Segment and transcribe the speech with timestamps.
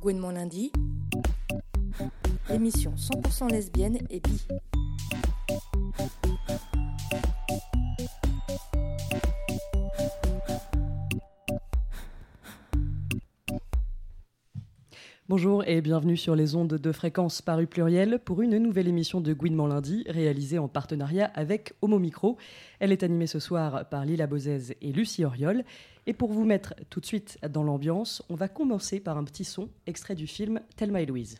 [0.00, 0.72] Gwen lundi,
[2.48, 4.46] émission 100% lesbienne et bi.
[15.28, 19.34] Bonjour et bienvenue sur les ondes de fréquence paru pluriel pour une nouvelle émission de
[19.34, 22.38] Gouinement lundi réalisée en partenariat avec Homo Micro.
[22.78, 25.62] Elle est animée ce soir par Lila Bozez et Lucie Oriol.
[26.06, 29.44] Et pour vous mettre tout de suite dans l'ambiance, on va commencer par un petit
[29.44, 31.38] son extrait du film Thelma et Louise.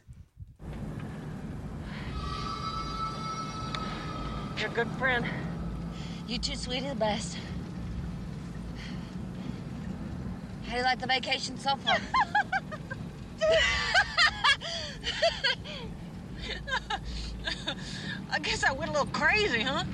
[4.58, 5.24] You're a good friend.
[6.28, 7.38] You too, sweetie, the best.
[10.66, 11.96] How do you like the vacation so far?
[18.30, 19.84] I guess I went a little crazy, huh?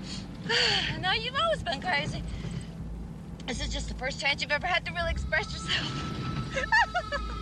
[1.01, 2.23] no, you've always been crazy.
[3.47, 5.93] This is just the first chance you've ever had to really express yourself.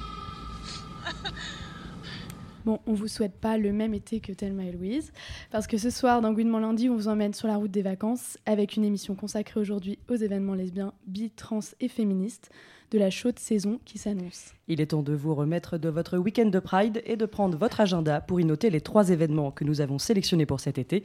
[2.65, 5.13] Bon, on vous souhaite pas le même été que Thelma et Louise,
[5.51, 8.39] parce que ce soir, dans Gouinement lundi, on vous emmène sur la route des vacances
[8.47, 12.51] avec une émission consacrée aujourd'hui aux événements lesbiens, bi, trans et féministes
[12.91, 14.53] de la chaude saison qui s'annonce.
[14.69, 17.81] Il est temps de vous remettre de votre week-end de Pride et de prendre votre
[17.81, 21.03] agenda pour y noter les trois événements que nous avons sélectionnés pour cet été.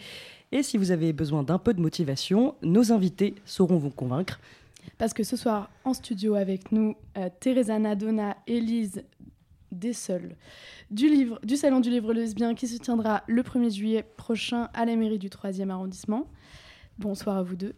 [0.53, 4.39] Et si vous avez besoin d'un peu de motivation, nos invités sauront vous convaincre.
[4.97, 9.03] Parce que ce soir, en studio avec nous, euh, Teresa Nadona, Élise
[9.71, 10.35] Dessel,
[10.91, 14.85] du, livre, du Salon du Livre Lesbien qui se tiendra le 1er juillet prochain à
[14.85, 16.27] la mairie du 3e arrondissement.
[16.97, 17.75] Bonsoir à vous deux.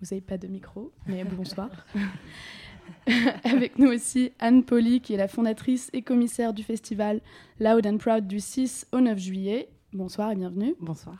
[0.00, 1.70] Vous n'avez pas de micro, mais bonsoir.
[3.44, 7.20] Avec nous aussi Anne Poli, qui est la fondatrice et commissaire du festival
[7.60, 9.68] Loud and Proud du 6 au 9 juillet.
[9.92, 10.74] Bonsoir et bienvenue.
[10.80, 11.16] Bonsoir.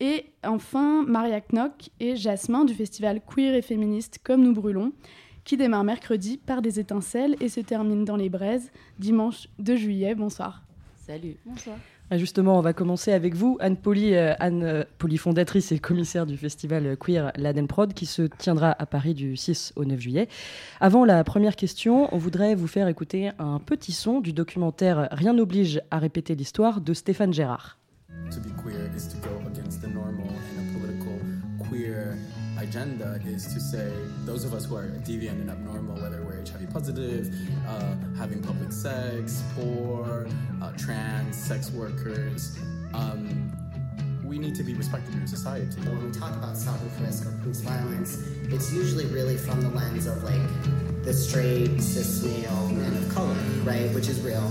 [0.00, 4.92] Et enfin, Maria Knock et Jasmin du festival Queer et Féministe Comme nous brûlons,
[5.44, 10.14] qui démarre mercredi par des étincelles et se termine dans les braises dimanche 2 juillet.
[10.14, 10.62] Bonsoir.
[11.06, 11.36] Salut.
[11.44, 11.76] Bonsoir.
[12.10, 15.78] Ah, justement, on va commencer avec vous, Anne Poli, euh, Anne euh, Poli, fondatrice et
[15.78, 19.98] commissaire du festival queer Laden Prod, qui se tiendra à Paris du 6 au 9
[19.98, 20.28] juillet.
[20.80, 25.32] Avant la première question, on voudrait vous faire écouter un petit son du documentaire Rien
[25.32, 27.78] n'oblige à répéter l'histoire de Stéphane Gérard.
[28.30, 28.53] To be
[32.74, 33.92] agenda is to say
[34.24, 37.32] those of us who are deviant and abnormal, whether we're HIV positive,
[37.68, 40.26] uh, having public sex, poor,
[40.60, 42.58] uh, trans, sex workers,
[42.92, 43.52] um,
[44.24, 45.80] we need to be respected in society.
[45.82, 48.18] When we talk about self-risk or police violence,
[48.48, 50.42] it's usually really from the lens of like
[51.04, 54.42] the straight cis male man of color, right, which is real.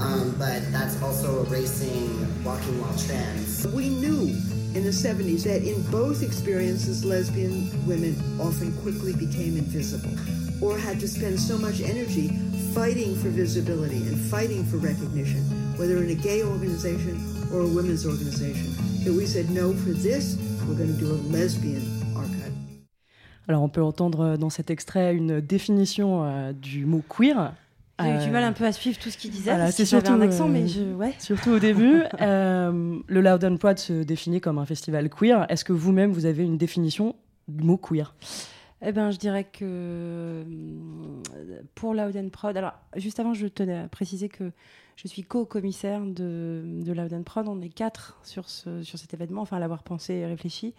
[0.00, 3.66] Um, but that's also erasing walking while trans.
[3.66, 4.34] We knew
[4.74, 10.14] in the 70s that in both experiences, lesbian women often quickly became invisible
[10.62, 12.28] or had to spend so much energy
[12.74, 15.42] fighting for visibility and fighting for recognition,
[15.76, 17.18] whether in a gay organization
[17.52, 18.70] or a women's organization,
[19.04, 20.36] that we said, no, for this,
[20.68, 21.82] we're going to do a lesbian
[22.16, 22.52] archive.
[23.48, 27.54] Alors, on peut entendre dans cet extrait une définition euh, du mot queer.
[28.02, 29.50] J'ai eu Euh, du mal un peu à suivre tout ce qu'il disait.
[29.50, 30.82] voilà, c'est surtout, un accent, euh, mais je.
[30.94, 31.14] Ouais.
[31.18, 32.02] Surtout au début.
[32.20, 35.46] Euh, le Loud and Proud se définit comme un festival queer.
[35.48, 37.14] Est-ce que vous-même, vous avez une définition
[37.48, 38.14] du mot queer?
[38.82, 40.44] Eh ben, je dirais que euh,
[41.74, 42.56] pour Loud and Proud.
[42.56, 44.52] Alors, juste avant, je tenais à préciser que
[45.02, 47.48] je suis co-commissaire de, de Proud.
[47.48, 50.74] On est quatre sur, ce, sur cet événement, enfin, l'avoir pensé et réfléchi.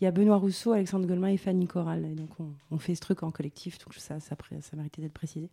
[0.00, 2.04] Il y a Benoît Rousseau, Alexandre Goldman et Fanny Corral.
[2.04, 2.30] Et donc,
[2.70, 3.78] on, fait ce truc en collectif.
[3.78, 4.16] Donc, ça,
[4.76, 5.48] méritait d'être précisé.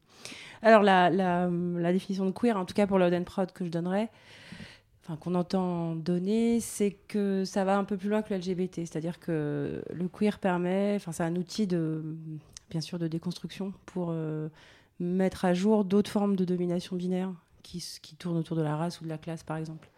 [0.62, 1.50] Alors, la,
[1.92, 4.12] définition de queer, en tout cas pour Loud and Proud, que je donnerais,
[5.04, 8.82] enfin qu'on entend donner, c'est que ça va un peu plus loin que le LGBT,
[8.86, 12.04] c'est-à-dire que le queer permet, enfin c'est un outil de,
[12.70, 14.48] bien sûr, de déconstruction pour euh,
[15.00, 19.02] mettre à jour d'autres formes de domination binaire qui, qui tournent autour de la race
[19.02, 19.90] ou de la classe, par exemple.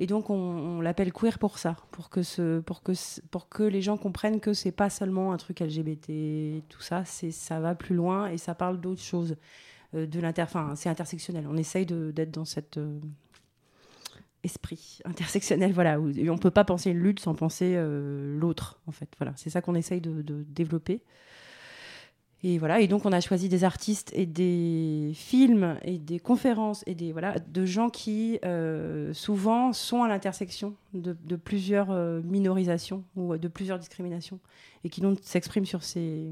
[0.00, 2.92] Et donc on, l'appelle queer pour ça, pour que, pour, que,
[3.32, 7.58] pour que les gens comprennent que c'est pas seulement un truc LGBT, tout ça, ça
[7.58, 9.34] va plus loin et ça parle d'autres choses.
[9.96, 10.06] euh,
[10.38, 11.46] enfin, c'est intersectionnel.
[11.50, 13.00] On essaye d'être dans cette euh,
[14.44, 15.98] esprit intersectionnel, voilà.
[15.98, 19.08] Où, on peut pas penser une lutte sans penser euh, l'autre, en fait.
[19.18, 21.02] Voilà, c'est ça qu'on essaye de développer.
[22.44, 26.84] Et voilà, et donc on a choisi des artistes et des films et des conférences
[26.86, 32.20] et des voilà de gens qui euh, souvent sont à l'intersection de, de plusieurs euh,
[32.22, 34.38] minorisations ou de plusieurs discriminations
[34.84, 36.30] et qui donc s'expriment sur ces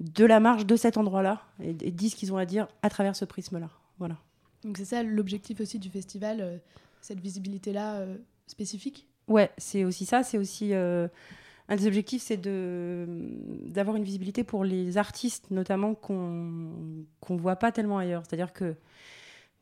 [0.00, 2.90] de la marge de cet endroit-là et, et disent ce qu'ils ont à dire à
[2.90, 3.70] travers ce prisme-là.
[3.98, 4.16] Voilà.
[4.64, 6.56] Donc c'est ça l'objectif aussi du festival, euh,
[7.00, 8.16] cette visibilité-là euh,
[8.46, 9.06] spécifique?
[9.28, 10.22] Ouais, c'est aussi ça.
[10.22, 11.06] C'est aussi euh,
[11.70, 17.72] un des objectifs, c'est d'avoir une visibilité pour les artistes, notamment qu'on qu'on voit pas
[17.72, 18.24] tellement ailleurs.
[18.26, 18.76] C'est-à-dire que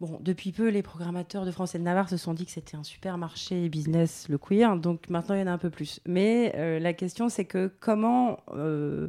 [0.00, 2.76] Bon, depuis peu, les programmateurs de France et de Navarre se sont dit que c'était
[2.76, 5.98] un super marché business, le queer, donc maintenant il y en a un peu plus.
[6.06, 9.08] Mais euh, la question, c'est que comment, euh,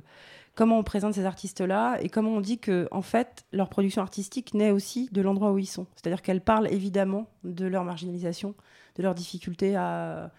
[0.55, 4.55] comment on présente ces artistes-là et comment on dit que, en fait, leur production artistique
[4.55, 5.85] naît aussi de l'endroit où ils sont.
[5.95, 8.55] C'est-à-dire qu'elle parle évidemment de leur marginalisation,
[8.95, 10.31] de leur difficulté à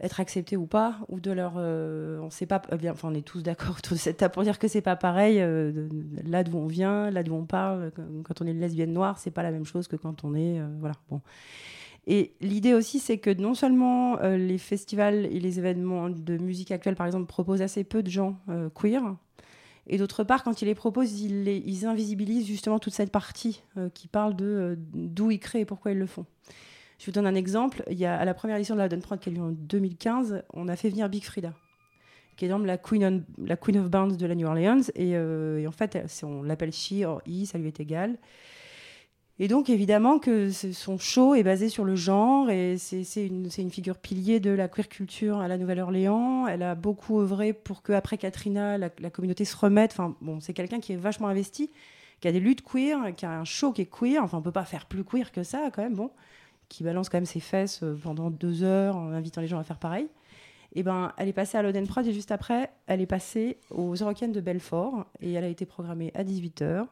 [0.00, 3.26] être accepté ou pas, ou de leur, euh, on sait pas, bien, enfin on est
[3.26, 5.40] tous d'accord autour de cette table pour dire que c'est pas pareil.
[5.40, 5.88] euh,
[6.24, 7.92] là d'où on vient, là d'où on parle,
[8.24, 10.66] quand- on est lesbienne noire, c'est pas la même chose que quand on est, euh,
[10.80, 11.20] voilà, bon.
[12.06, 16.70] Et l'idée aussi, c'est que non seulement euh, les festivals et les événements de musique
[16.70, 18.36] actuelle, par exemple, proposent assez peu de gens
[18.74, 19.02] queer,
[19.88, 23.62] et d'autre part, quand ils les proposent, ils, ils invisibilisent justement toute cette partie
[23.94, 26.26] qui parle de d'où ils créent et pourquoi ils le font.
[26.98, 27.82] Je vous donne un exemple.
[27.90, 29.50] Il y a, à la première édition de la Prod qui a eu lieu en
[29.50, 31.52] 2015, on a fait venir Big Frida,
[32.36, 34.82] qui est donc la Queen, la queen of Bounce de la New Orleans.
[34.94, 38.16] Et, euh, en fait, on l'appelle she or he, ça lui est égal.
[39.38, 43.50] Et donc, évidemment, que son show est basé sur le genre et c'est c'est une,
[43.50, 46.46] c'est une figure pilier de la queer culture à la Nouvelle-Orléans.
[46.46, 49.92] Elle a beaucoup œuvré pour que après Katrina, la, la communauté se remette.
[49.92, 51.70] Enfin, bon, c'est quelqu'un qui est vachement investi,
[52.22, 54.24] qui a des luttes queer, qui a un show qui est queer.
[54.24, 55.94] Enfin, on peut pas faire plus queer que ça, quand même.
[55.94, 56.10] Bon,
[56.68, 59.64] qui balance quand même ses fesses euh, pendant deux heures en invitant les gens à
[59.64, 60.08] faire pareil.
[60.74, 63.94] Et ben, elle est passée à l'Oden Prod et juste après, elle est passée aux
[63.94, 66.86] Eurocaines de Belfort et elle a été programmée à 18h.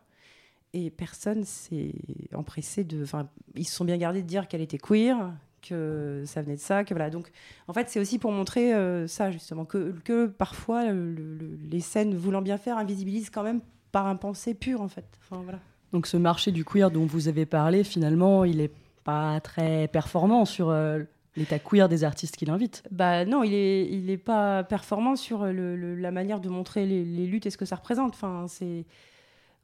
[0.73, 1.95] Et personne s'est
[2.35, 3.03] empressé de.
[3.03, 5.33] Enfin, ils se sont bien gardés de dire qu'elle était queer,
[5.63, 7.11] que ça venait de ça, que voilà.
[7.11, 7.31] Donc,
[7.69, 12.17] en fait, c'est aussi pour montrer euh, ça, justement, que, parfois, le- le- les scènes
[12.17, 13.61] voulant bien faire invisibilisent quand même
[13.93, 15.07] par un pensée pur, en fait.
[15.93, 18.73] Donc ce marché du queer dont vous avez parlé, finalement, il est
[19.05, 21.01] pas très performant sur euh,
[21.37, 22.83] l'état queer des artistes qu'il invite.
[22.91, 27.05] Bah non, il est, il est pas performant sur le- la manière de montrer les,
[27.27, 28.15] luttes et ce que ça représente.
[28.15, 28.85] Enfin, c'est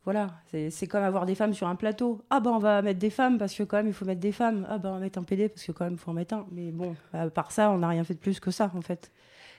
[0.05, 0.31] voilà,
[0.71, 2.23] c'est comme avoir des femmes sur un plateau.
[2.31, 4.33] Ah bah on va mettre des femmes parce que quand même il faut mettre des
[4.33, 4.67] femmes.
[4.71, 6.35] Ah bah on va mettre un PD parce que quand même il faut en mettre
[6.35, 6.47] un.
[6.53, 9.11] Mais bon, à part ça, on n'a rien fait de plus que ça en fait.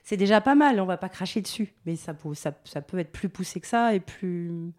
[0.04, 2.98] C'est déjà pas mal, on va pas cracher dessus, mais ça, peut- ça, ça peut
[2.98, 4.74] être plus poussé que ça et plus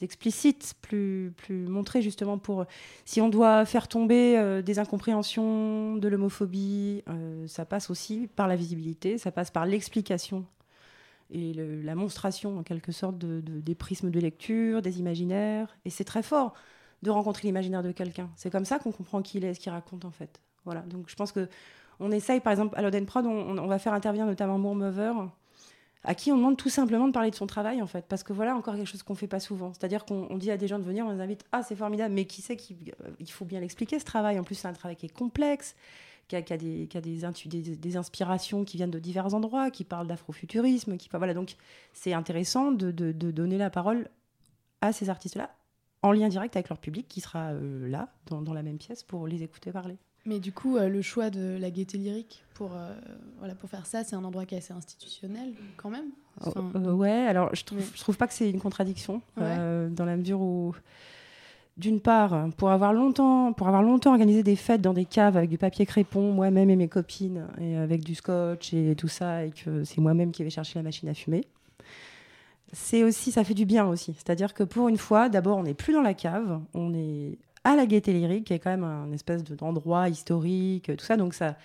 [0.00, 2.64] explicite, plus, plus montré justement pour
[3.04, 8.48] si on doit faire tomber euh, des incompréhensions, de l'homophobie, euh, ça passe aussi par
[8.48, 10.44] la visibilité, ça passe par l'explication
[11.30, 15.76] et la monstration en quelque sorte de- des prismes de lecture, des imaginaires.
[15.84, 16.52] Et c'est très fort
[17.02, 18.30] de rencontrer l'imaginaire de quelqu'un.
[18.36, 20.40] C'est comme ça qu'on comprend qui il est, ce qu'il raconte en fait.
[20.64, 20.80] Voilà.
[20.82, 21.48] Donc je pense que
[22.00, 25.12] on essaye, par exemple, à l'Oden Prod, on, on va faire intervenir notamment Moore Mover,
[26.04, 28.06] à qui on demande tout simplement de parler de son travail en fait.
[28.08, 29.72] Parce que voilà encore quelque chose qu'on fait pas souvent.
[29.72, 32.14] C'est-à-dire qu'on on dit à des gens de venir, on les invite, ah c'est formidable,
[32.14, 32.76] mais qui sait qu'il
[33.20, 34.38] il faut bien l'expliquer ce travail.
[34.38, 35.76] En plus c'est un travail qui est complexe,
[36.28, 41.08] qui a, a des, des, inspirations qui viennent de divers endroits, qui parlent d'afrofuturisme, qui
[41.12, 41.34] voilà.
[41.34, 41.56] Donc
[41.92, 44.08] c'est intéressant de, donner la parole
[44.80, 45.50] à ces artistes-là
[46.02, 49.04] en lien direct avec leur public qui sera euh, là dans, dans la même pièce
[49.04, 49.98] pour les écouter parler.
[50.24, 52.44] Mais du coup, euh, le choix de la gaieté lyrique?
[52.62, 52.92] Pour, euh,
[53.38, 56.10] voilà, pour faire ça, c'est un endroit qui est assez institutionnel quand même.
[56.40, 59.42] Enfin, Euh, ouais, alors je trouve, je trouve pas que c'est une contradiction Ouais.
[59.44, 60.72] euh, dans la mesure où,
[61.76, 65.50] d'une part, pour avoir longtemps, pour avoir longtemps organisé des fêtes dans des caves avec
[65.50, 69.50] du papier crépon, moi-même et mes copines, et avec du scotch et tout ça, et
[69.50, 71.44] que c'est moi-même qui vais chercher la machine à fumer.
[72.72, 74.14] C'est aussi, ça fait du bien aussi.
[74.14, 77.76] C'est-à-dire que pour une fois, d'abord, on n'est plus dans la cave, on est à
[77.76, 81.16] la Gaieté Lyrique, qui est quand même un espèce de- d'endroit historique, tout ça.
[81.16, 81.56] Donc ça,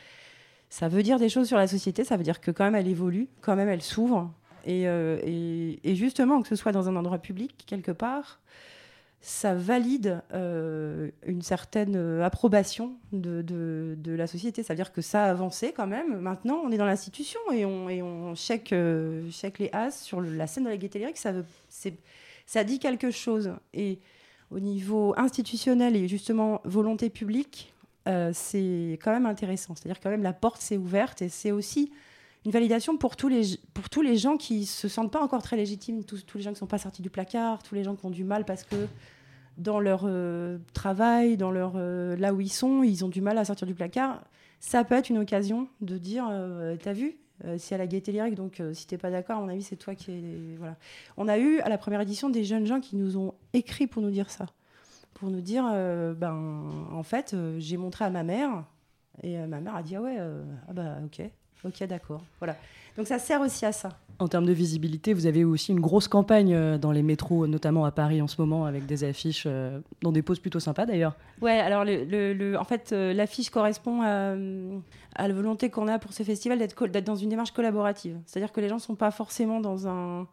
[0.70, 2.04] ça veut dire des choses sur la société.
[2.04, 4.32] Ça veut dire que quand même elle évolue, quand même elle s'ouvre.
[4.66, 8.42] Et, euh, justement, que ce soit dans un endroit public, quelque part,
[9.22, 14.64] ça valide euh, une certaine euh, approbation de, la société.
[14.64, 16.20] Ça veut dire que ça a avancé quand même.
[16.20, 18.04] Maintenant, on est dans l'institution et on, et
[18.36, 21.18] check, les as sur la scène de la gaieté lyrique.
[21.18, 23.54] Ça dit quelque chose.
[23.74, 24.00] Et
[24.52, 27.74] au niveau institutionnel et justement volonté publique,
[28.08, 29.76] euh, c'est quand même intéressant.
[29.76, 31.92] C'est-à-dire quand même la porte s'est ouverte et c'est aussi
[32.46, 35.58] une validation pour tous les, pour tous les gens qui se sentent pas encore très
[35.58, 38.12] légitimes, tous, les gens qui sont pas sortis du placard, tous les gens qui ont
[38.12, 38.88] du mal parce que
[39.58, 43.38] dans leur euh, travail, dans leur euh, là où ils sont, ils ont du mal
[43.38, 44.24] à sortir du placard.
[44.60, 46.32] Ça peut être une occasion de dire,
[46.82, 49.42] t'as vu, euh, si à la gaieté lyrique, donc euh, si t'es pas d'accord, à
[49.42, 50.76] mon avis, c'est toi qui est voilà.
[51.18, 54.02] On a eu à la première édition des jeunes gens qui nous ont écrit pour
[54.02, 54.48] nous dire ça,
[55.20, 58.64] pour nous dire, euh, ben en fait, euh, j'ai montré à ma mère
[59.24, 60.18] et euh, ma mère a dit ah ouais,
[60.70, 61.22] ah bah ok,
[61.66, 62.56] ok d'accord, voilà.
[62.98, 63.90] Donc ça sert aussi à ça.
[64.20, 67.92] En termes de visibilité, vous avez aussi une grosse campagne dans les métros, notamment à
[67.92, 69.48] Paris en ce moment, avec des affiches
[70.02, 71.16] dans des poses plutôt sympas d'ailleurs.
[71.40, 74.34] Ouais, alors le, le- le- en fait, l'affiche correspond à,
[75.16, 78.18] à la volonté qu'on a pour ce festival d'être dans une démarche collaborative.
[78.26, 80.26] C'est-à-dire que les gens ne sont pas forcément dans un,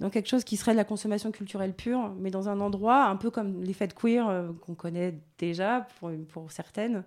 [0.00, 3.16] dans quelque chose qui serait de la consommation culturelle pure, mais dans un endroit un
[3.16, 5.86] peu comme les fêtes queer euh, qu'on connaît déjà
[6.32, 7.04] pour, certaines,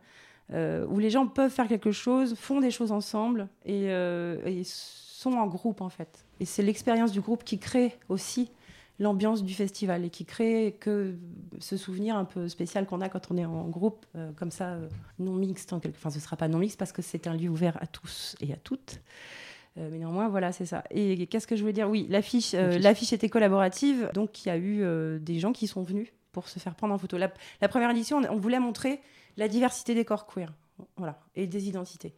[0.54, 4.64] euh, où les gens peuvent faire quelque chose, font des choses ensemble et, euh, et
[4.64, 6.26] sont en groupe en fait.
[6.40, 8.52] Et c'est l'expérience du groupe qui crée aussi
[9.00, 11.16] l'ambiance du festival et qui crée que
[11.60, 14.76] ce souvenir un peu spécial qu'on a quand on est en groupe comme ça
[15.20, 17.48] non mixte en quelque enfin ce sera pas non mixte parce que c'est un lieu
[17.48, 19.00] ouvert à tous et à toutes
[19.78, 21.90] euh, mais néanmoins voilà c'est ça et qu'est-ce que je voulais dire?
[21.90, 22.84] Oui l'affiche euh, L'affiche.
[22.84, 26.48] l'affiche était collaborative donc il y a eu euh, des gens qui sont venus pour
[26.50, 27.32] se faire prendre en photo la,
[27.62, 29.00] la première édition on, on voulait montrer
[29.38, 30.54] la diversité des corps queer
[30.98, 32.14] voilà et des identités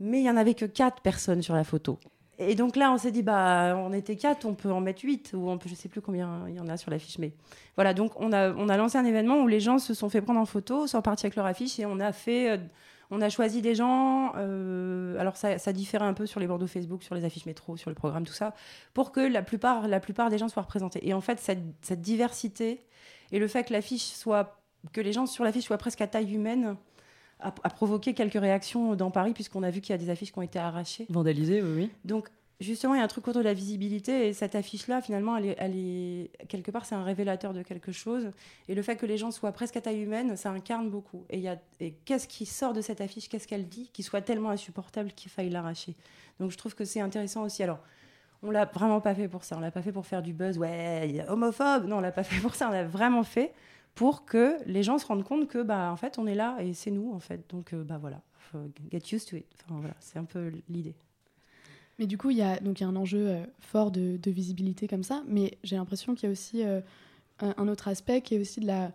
[0.00, 1.98] mais il y en avait que quatre personnes sur la photo
[2.40, 5.32] et donc là, on s'est dit, bah, on était quatre, on peut en mettre huit,
[5.34, 7.32] ou on peut, je sais plus combien il y en a sur l'affiche, mais
[7.74, 7.94] voilà.
[7.94, 10.38] Donc on a, on a lancé un événement où les gens se sont fait prendre
[10.38, 12.58] en photo, sont partis avec leur affiche, et on a fait, euh,
[13.10, 14.32] on a choisi des gens.
[14.36, 17.76] euh, alors ça, ça différait un peu sur les bordeaux Facebook, sur les affiches métro,
[17.76, 18.54] sur le programme, tout ça,
[18.94, 21.06] pour que la plupart, la plupart des gens soient représentés.
[21.08, 22.84] Et en fait, cette, cette diversité
[23.32, 24.60] et le fait que l'affiche soit,
[24.92, 26.76] que les gens sur l'affiche soient presque à taille humaine.
[27.40, 30.32] A, a provoqué quelques réactions dans Paris puisqu'on a vu qu'il y a des affiches
[30.32, 31.06] qui ont été arrachées.
[31.08, 31.90] Vandalisé, oui, oui.
[32.04, 35.36] Donc, justement, il y a un truc autour de la visibilité et cette affiche-là, finalement,
[35.36, 38.30] elle est, quelque part, c'est un révélateur de quelque chose.
[38.68, 41.24] Et le fait que les gens soient presque à taille humaine, ça incarne beaucoup.
[41.30, 41.44] Et,
[41.80, 45.30] et qu'est-ce qui sort de cette affiche Qu'est-ce qu'elle dit Qui soit tellement insupportable qu'il
[45.30, 45.94] faille l'arracher.
[46.40, 47.62] Donc, je trouve que c'est intéressant aussi.
[47.62, 47.78] Alors,
[48.42, 49.56] on l'a vraiment pas fait pour ça.
[49.56, 50.58] On l'a pas fait pour faire du buzz.
[50.58, 51.86] Ouais, homophobe.
[51.86, 52.68] Non, on l'a pas fait pour ça.
[52.68, 53.52] On l'a vraiment fait
[53.94, 56.72] pour que les gens se rendent compte que, bah, en fait, on est là et
[56.72, 57.48] c'est nous, en fait.
[57.50, 58.20] Donc, euh, bah voilà,
[58.92, 59.46] get used to it.
[59.64, 60.94] Enfin, voilà, c'est un peu l'idée.
[61.98, 64.86] Mais du coup, il y a donc y a un enjeu euh, fort de, visibilité
[64.86, 66.80] comme ça, mais j'ai l'impression qu'il y a aussi euh,
[67.40, 68.92] un, autre aspect qui est aussi de la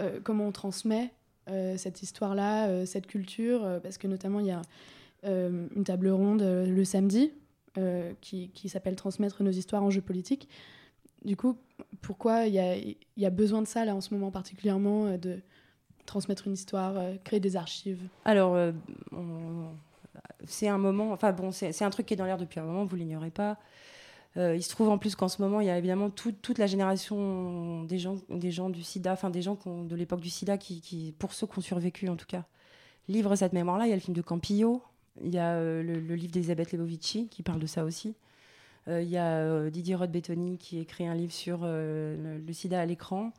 [0.00, 1.12] euh, comment on transmet
[1.76, 4.62] cette histoire-là, cette culture, parce que notamment il y a
[5.24, 7.32] une table ronde le samedi
[8.20, 10.48] qui, qui s'appelle Transmettre nos histoires en jeu politique.
[11.24, 11.56] Du coup,
[12.02, 15.40] pourquoi il y a, y a besoin de ça là en ce moment particulièrement, de
[16.06, 18.02] transmettre une histoire, créer des archives?
[18.24, 18.56] Alors,
[20.44, 22.84] c'est un moment, enfin bon, c'est un truc qui est dans l'air depuis un moment,
[22.84, 23.58] vous l'ignorez pas.
[24.36, 26.58] Euh, il se trouve en plus qu'en ce moment, il y a évidemment tout- toute
[26.58, 30.56] la génération des gens, des gens du sida, enfin des gens de l'époque du sida,
[30.56, 32.44] qui, pour ceux qui ont survécu en tout cas,
[33.08, 33.86] livrent cette mémoire-là.
[33.86, 34.82] Il y a le film de Campillo,
[35.22, 38.14] il y a euh, le, livre d'Elisabeth Lebovici qui parle de ça aussi.
[38.88, 43.32] Euh, il y a Didier Roth-Bettoni qui écrit un livre sur le sida à l'écran.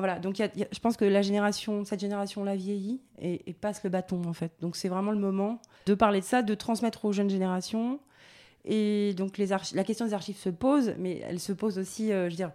[0.00, 3.90] Voilà, donc y a- je pense que la génération, cette génération-là vieillit et, passe le
[3.90, 4.52] bâton en fait.
[4.60, 7.98] Donc c'est vraiment le moment de parler de ça, de transmettre aux jeunes générations.
[8.64, 12.30] Et donc la question des archives se pose, mais elle se pose aussi, euh, je
[12.30, 12.50] veux dire,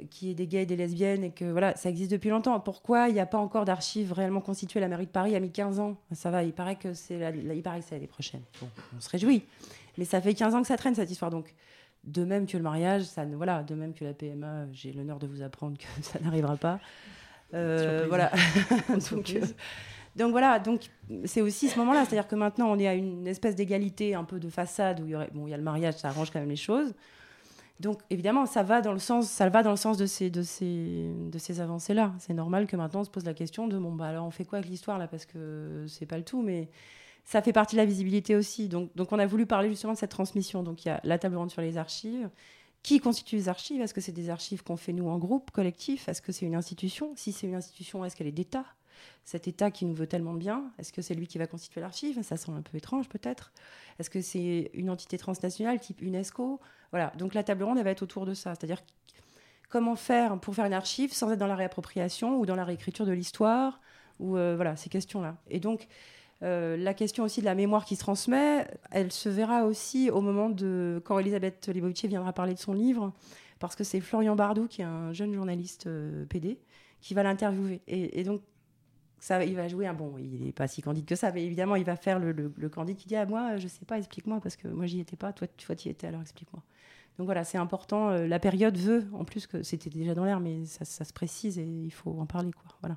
[0.00, 2.30] euh, qu'il y ait des gays et des lesbiennes et que voilà, ça existe depuis
[2.30, 2.58] longtemps.
[2.60, 5.34] Pourquoi il n'y a pas encore d'archives réellement constituées La mairie de Paris?
[5.34, 5.96] A mis 15 ans.
[6.12, 7.54] Ça va, il paraît que c'est la- la-
[7.90, 8.42] l'année prochaine.
[8.96, 9.42] On se réjouit.
[9.96, 11.30] Mais ça fait 15 ans que ça traîne cette histoire.
[11.32, 11.52] Donc,
[12.04, 15.18] de même que le mariage, ça, ne- voilà, de même que la PMA, j'ai l'honneur
[15.18, 16.80] de vous apprendre que ça n'arrivera pas.
[17.54, 18.30] Euh, voilà.
[19.10, 19.44] donc, euh,
[20.16, 20.82] donc voilà, donc
[21.24, 24.38] c'est aussi ce moment-là, c'est-à-dire que maintenant on est à une espèce d'égalité un peu
[24.38, 26.40] de façade où il y aurait, bon, il y a le mariage, ça arrange quand
[26.40, 26.94] même les choses.
[27.80, 30.42] Donc évidemment, ça va dans le sens, ça va dans le sens de ces, de
[30.42, 32.12] ces, de ces avancées-là.
[32.18, 34.44] C'est normal que maintenant on se pose la question de bon bah alors on fait
[34.44, 35.06] quoi avec l'histoire là?
[35.06, 36.68] Parce que c'est pas le tout, mais
[37.28, 38.68] ça fait partie de la visibilité aussi.
[38.68, 40.62] Donc, on a voulu parler justement de cette transmission.
[40.62, 42.30] Donc il y a la table ronde sur les archives.
[42.82, 43.82] Qui constitue les archives?
[43.82, 46.08] Est-ce que c'est des archives qu'on fait nous en groupe, collectif?
[46.08, 47.12] Est-ce que c'est une institution?
[47.16, 48.64] Si c'est une institution, est-ce qu'elle est d'État?
[49.24, 52.22] Cet État qui nous veut tellement bien, est-ce que c'est lui qui va constituer l'archive?
[52.22, 53.52] Ça semble un peu étrange peut-être.
[53.98, 56.60] Est-ce que c'est une entité transnationale type UNESCO?
[56.92, 58.54] Voilà, donc la table ronde, elle va être autour de ça.
[58.54, 58.80] C'est-à-dire
[59.68, 63.04] comment faire pour faire une archive sans être dans la réappropriation ou dans la réécriture
[63.04, 63.82] de l'histoire
[64.18, 65.36] ou euh, voilà ces questions-là.
[65.50, 65.88] Et donc
[66.42, 70.20] euh, la question aussi de la mémoire qui se transmet, elle se verra aussi au
[70.20, 73.12] moment de quand Elisabeth Lebovici viendra parler de son livre,
[73.58, 76.60] parce que c'est Florian Bardou qui est un jeune journaliste euh, PD
[77.00, 77.80] qui va l'interviewer.
[77.88, 78.42] Et, donc
[79.20, 81.74] ça, il va jouer un bon, il n'est pas si candide que ça, mais évidemment
[81.74, 84.68] il va faire le, candide qui dit à moi, je sais pas, explique-moi parce que
[84.68, 86.62] moi j'y étais pas, toi toi tu y étais, alors explique-moi.
[87.18, 88.10] Donc voilà, c'est important.
[88.10, 91.12] euh, la période veut, en plus que c'était déjà dans l'air, mais ça, ça se
[91.12, 92.76] précise et il faut en parler, quoi.
[92.80, 92.96] Voilà.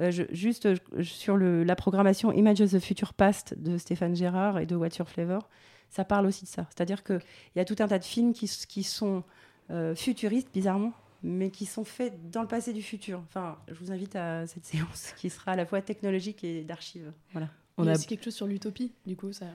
[0.00, 3.76] Euh, je- juste euh, je- sur le- la programmation Images of the Future Past de
[3.78, 5.48] Stéphane Gérard et de What's Your Flavor,
[5.90, 6.66] ça parle aussi de ça.
[6.70, 7.20] C'est-à-dire qu'il
[7.56, 9.22] y a tout un tas de films qui, sont
[9.70, 13.22] euh, futuristes, bizarrement, mais qui sont faits dans le passé du futur.
[13.28, 14.64] Enfin, je vous invite à cette
[15.04, 17.12] séance qui sera à la fois technologique et d'archives.
[17.32, 17.48] Voilà.
[17.78, 19.46] Il On y a a aussi quelque chose sur l'utopie, du coup, ça,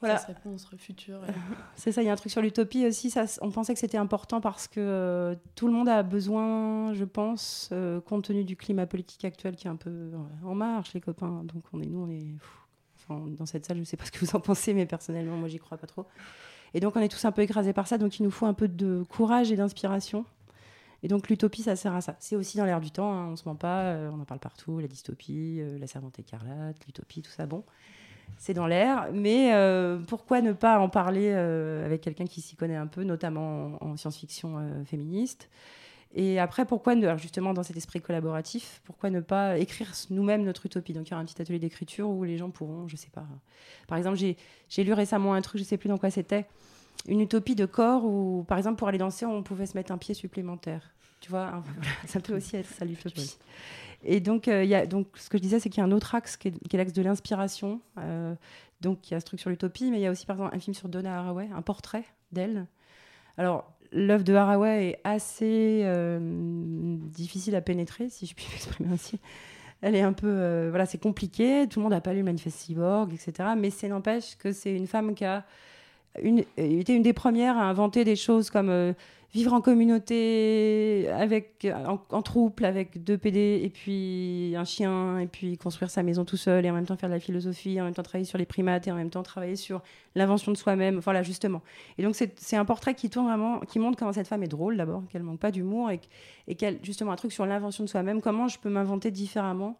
[0.00, 0.18] Voilà.
[0.18, 1.24] ça se répond sur le futur.
[1.24, 1.32] et-
[1.76, 3.10] C'est ça, il y a un truc sur l'utopie aussi.
[3.10, 7.04] Ça, on pensait que c'était important parce que euh, tout le monde a besoin, je
[7.04, 10.92] pense, euh, compte tenu du climat politique actuel qui est un peu euh, en marche,
[10.94, 11.42] les copains.
[11.44, 12.50] Donc on est, nous, on est pff,
[13.08, 13.76] enfin, dans cette salle.
[13.78, 15.86] Je ne sais pas ce que vous en pensez, mais personnellement, moi, j'y crois pas
[15.86, 16.06] trop.
[16.74, 17.96] Et donc, on est tous un peu écrasés par ça.
[17.96, 20.26] Donc, il nous faut un peu de courage et d'inspiration.
[21.02, 22.16] Et donc, l'utopie, ça sert à ça.
[22.18, 23.10] C'est aussi dans l'air du temps.
[23.12, 23.82] hein, on se ment pas.
[23.84, 24.78] euh, on en parle partout.
[24.78, 27.46] La dystopie, euh, la servante écarlate, l'utopie, tout ça.
[27.46, 27.64] Bon,
[28.38, 29.08] c'est dans l'air.
[29.12, 33.02] Mais euh, pourquoi ne pas en parler euh, avec quelqu'un qui s'y connaît un peu,
[33.02, 35.48] notamment en, en science-fiction euh, féministe?
[36.14, 40.64] Et après, pourquoi ne, justement dans cet esprit collaboratif, pourquoi ne pas écrire nous-mêmes notre
[40.64, 40.94] utopie?
[40.94, 43.26] Donc il y aura un petit atelier d'écriture où les gens pourront, je sais pas.
[43.86, 46.46] Par exemple, j'ai lu récemment un truc, je sais plus dans quoi c'était,
[47.06, 49.98] une utopie de corps où, par exemple, pour aller danser, on pouvait se mettre un
[49.98, 50.90] pied supplémentaire.
[51.20, 51.62] Tu vois,
[52.06, 53.36] ça peut aussi être ça l'utopie.
[54.04, 56.36] Et donc, euh, donc, ce que je disais, c'est qu'il y a un autre axe
[56.36, 57.80] qui est, l'axe de l'inspiration.
[57.98, 58.34] Euh,
[58.80, 60.54] donc, il y a ce truc sur l'utopie, mais il y a aussi, par exemple,
[60.54, 62.66] un film sur Donna Haraway, un portrait d'elle.
[63.38, 69.18] Alors, l'œuvre de Haraway est assez euh, difficile à pénétrer, si je puis m'exprimer ainsi.
[69.82, 71.66] Elle est un peu, voilà, c'est compliqué.
[71.68, 73.50] Tout le monde n'a pas lu le Manifeste Cyborg, etc.
[73.58, 75.44] Mais c'est n'empêche que c'est une femme qui a
[76.22, 78.92] une, euh, été une des premières à inventer des choses comme euh,
[79.34, 85.26] vivre en communauté, avec, en, en troupe, avec deux PD, et puis un chien, et
[85.26, 87.84] puis construire sa maison tout seul, et en même temps faire de la philosophie, en
[87.84, 89.82] même temps travailler sur les primates, et en même temps travailler sur
[90.14, 91.00] l'invention de soi-même.
[91.00, 91.60] Voilà, justement.
[91.98, 94.48] Et donc, c'est c'est un portrait qui tourne vraiment, qui montre comment cette femme est
[94.48, 96.00] drôle d'abord, qu'elle manque pas d'humour, et,
[96.48, 99.78] et qu'elle, justement, un truc sur l'invention de soi-même, comment je peux m'inventer différemment?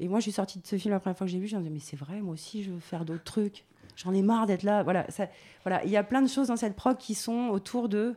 [0.00, 1.56] Et moi, je suis sortie de ce film la première fois que j'ai vu, je
[1.56, 3.64] me disais, mais c'est vrai, moi aussi, je veux faire d'autres trucs.
[3.96, 4.82] J'en ai marre d'être là.
[4.82, 5.28] Voilà, ça,
[5.64, 8.16] voilà, il y a plein de choses dans cette prog qui sont autour de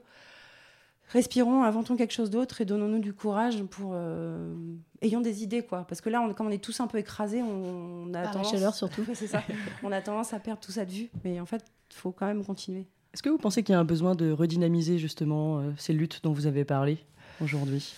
[1.10, 4.54] respirons, inventons quelque chose d'autre et donnons-nous du courage pour euh,
[5.02, 5.86] ayons des idées quoi.
[5.88, 8.24] Parce que là, on, comme on est tous un peu écrasés, on, on a Par
[8.24, 9.02] la tendance, chaleur, surtout.
[9.02, 9.44] Ouais, c'est ça.
[9.84, 11.10] on a tendance à perdre tout ça de vue.
[11.24, 12.88] Mais en fait, il faut quand même continuer.
[13.14, 16.22] Est-ce que vous pensez qu'il y a un besoin de redynamiser justement euh, ces luttes
[16.24, 16.98] dont vous avez parlé
[17.42, 17.94] aujourd'hui?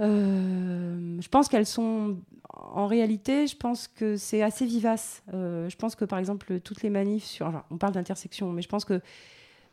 [0.00, 2.16] Euh, je pense qu'elles sont
[2.52, 5.22] en réalité, je pense que c'est assez vivace.
[5.32, 8.68] Euh, je pense que par exemple toutes les manifs sur, on parle d'intersection, mais je
[8.68, 9.00] pense que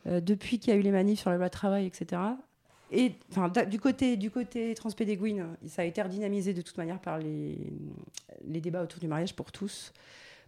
[0.07, 2.21] euh, depuis qu'il y a eu les manifs sur la loi travail, etc.
[2.91, 7.19] Et enfin du côté du côté transpédéguine, ça a été redynamisé de toute manière par
[7.19, 7.71] les
[8.47, 9.93] les débats autour du mariage pour tous,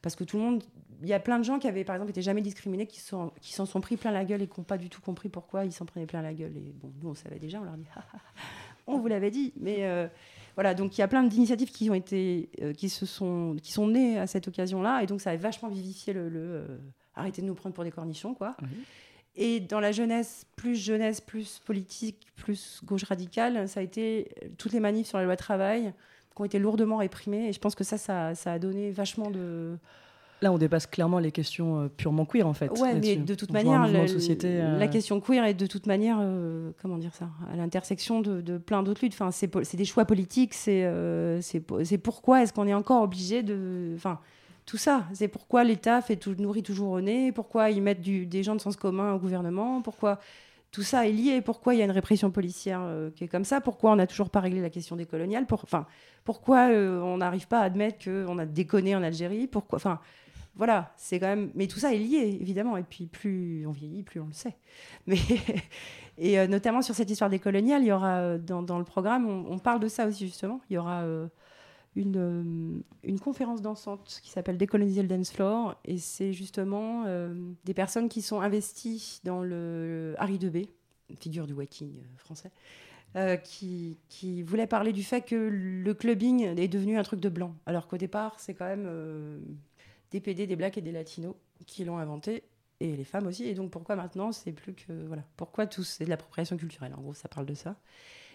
[0.02, 0.64] parce que tout le monde,
[1.04, 3.32] il y a plein de gens qui avaient par exemple été jamais discriminés, qui s'en
[3.42, 5.86] sont pris plein la gueule et qui n'ont pas du tout compris pourquoi ils s'en
[5.86, 6.56] prenaient plein la gueule.
[6.56, 7.86] Et bon, nous on savait déjà, on leur dit
[8.88, 10.08] on vous l'avait dit, mais euh,
[10.56, 13.72] voilà, donc il y a plein d'initiatives qui ont été, euh, qui se sont, qui
[13.72, 16.78] sont nées à cette occasion-là, et donc ça a vachement vivifié le, le, euh,
[17.16, 18.56] arrêtez de nous prendre pour des cornichons, quoi.
[19.36, 24.74] Et dans la jeunesse, plus jeunesse, plus politique, plus gauche radicale, ça a été toutes
[24.74, 25.94] les manifs sur la loi travail
[26.36, 29.32] qui ont été lourdement réprimées, et je pense que ça, ça, ça a donné vachement
[29.32, 29.78] de,
[30.42, 32.70] Là, on dépasse clairement les questions euh, purement queer en fait.
[32.80, 35.86] Ouais, mais de toute On manière, le- société, euh, la question queer est de toute
[35.86, 39.14] manière, euh, comment dire ça, à l'intersection de, de plein d'autres luttes.
[39.14, 40.54] Enfin, c'est des choix politiques.
[40.56, 44.20] C'est euh, c'est po- c'est pourquoi est-ce qu'on est encore obligé de, enfin,
[44.66, 45.06] tout ça.
[45.14, 47.32] C'est pourquoi l'État fait tout, nourrit toujours au nez.
[47.32, 49.82] Pourquoi ils mettent du- des gens de sens commun au gouvernement.
[49.84, 50.18] Pourquoi
[50.72, 51.42] tout ça est lié.
[51.42, 54.08] Pourquoi il y a une répression policière euh, qui est comme ça Pourquoi on n'a
[54.08, 55.66] toujours pas réglé la question des coloniales Pour,
[56.24, 60.00] pourquoi euh, on n'arrive pas à admettre qu'on a déconné en Algérie Pourquoi Enfin,
[60.56, 61.52] voilà, c'est quand même.
[61.56, 62.78] Mais tout ça est lié, évidemment.
[62.78, 64.58] Et puis, plus on vieillit, plus on le sait.
[65.08, 65.18] Mais
[66.18, 69.28] et euh, notamment sur cette histoire des coloniales, il y aura euh, dans, le programme,
[69.28, 70.62] on, parle de ça aussi justement.
[70.70, 71.28] Il y aura euh,
[71.96, 77.06] une, une conférence dansante qui s'appelle Décoloniser le dance floor, et c'est justement
[77.66, 80.70] des personnes qui sont investies dans le Harry Debé,
[81.20, 82.52] figure du waiting euh, français.
[83.44, 87.56] qui, qui voulait parler du fait que le clubbing est devenu un truc de blanc,
[87.66, 88.88] alors qu'au départ, c'est quand même
[90.12, 91.36] des PD, des blacks et des latinos
[91.68, 92.44] qui l'ont inventé,
[92.80, 93.46] et les femmes aussi.
[93.46, 94.92] Et donc, pourquoi maintenant, c'est plus que.
[95.08, 95.24] Voilà.
[95.38, 97.76] Pourquoi tous C'est de l'appropriation culturelle, en gros, ça parle de ça.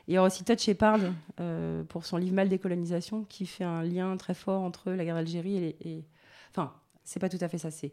[0.08, 1.00] Il y aura aussi Todd Shepard
[1.40, 5.16] euh, pour son livre Mal décolonisation, qui fait un lien très fort entre la guerre
[5.16, 6.04] d'Algérie et, et-
[6.52, 6.72] Enfin,
[7.04, 7.92] c'est pas tout à fait ça, c'est.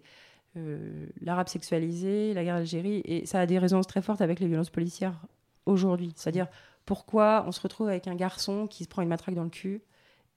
[0.58, 4.48] euh, l'arabe sexualisé, la guerre d'Algérie, et ça a des résonances très fortes avec les
[4.48, 5.19] violences policières
[5.65, 6.13] aujourd'hui.
[6.15, 6.48] C'est-à-dire,
[6.86, 9.82] pourquoi on se retrouve avec un garçon qui se prend une matraque dans le cul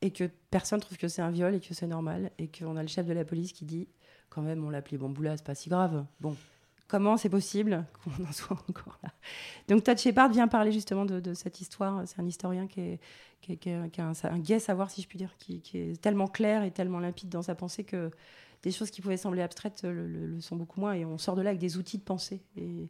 [0.02, 2.82] et que personne trouve que c'est un viol et que c'est normal et qu'on a
[2.82, 3.88] le chef de la police qui dit
[4.28, 6.04] quand même on l'a appelé Bamboula, c'est pas si grave.
[6.20, 6.36] Bon,
[6.88, 9.10] comment c'est possible qu'on en soit encore là?
[9.68, 12.02] Donc Todd Shepard vient parler justement de, cette histoire.
[12.06, 12.98] C'est un historien qui,
[13.50, 17.00] a un, un gai savoir, si je puis dire, qui, est tellement clair et tellement
[17.00, 18.10] limpide dans sa pensée que
[18.62, 21.50] des choses qui pouvaient sembler abstraites le, sont beaucoup moins et on sort de là
[21.50, 22.42] avec des outils de pensée.
[22.56, 22.88] Et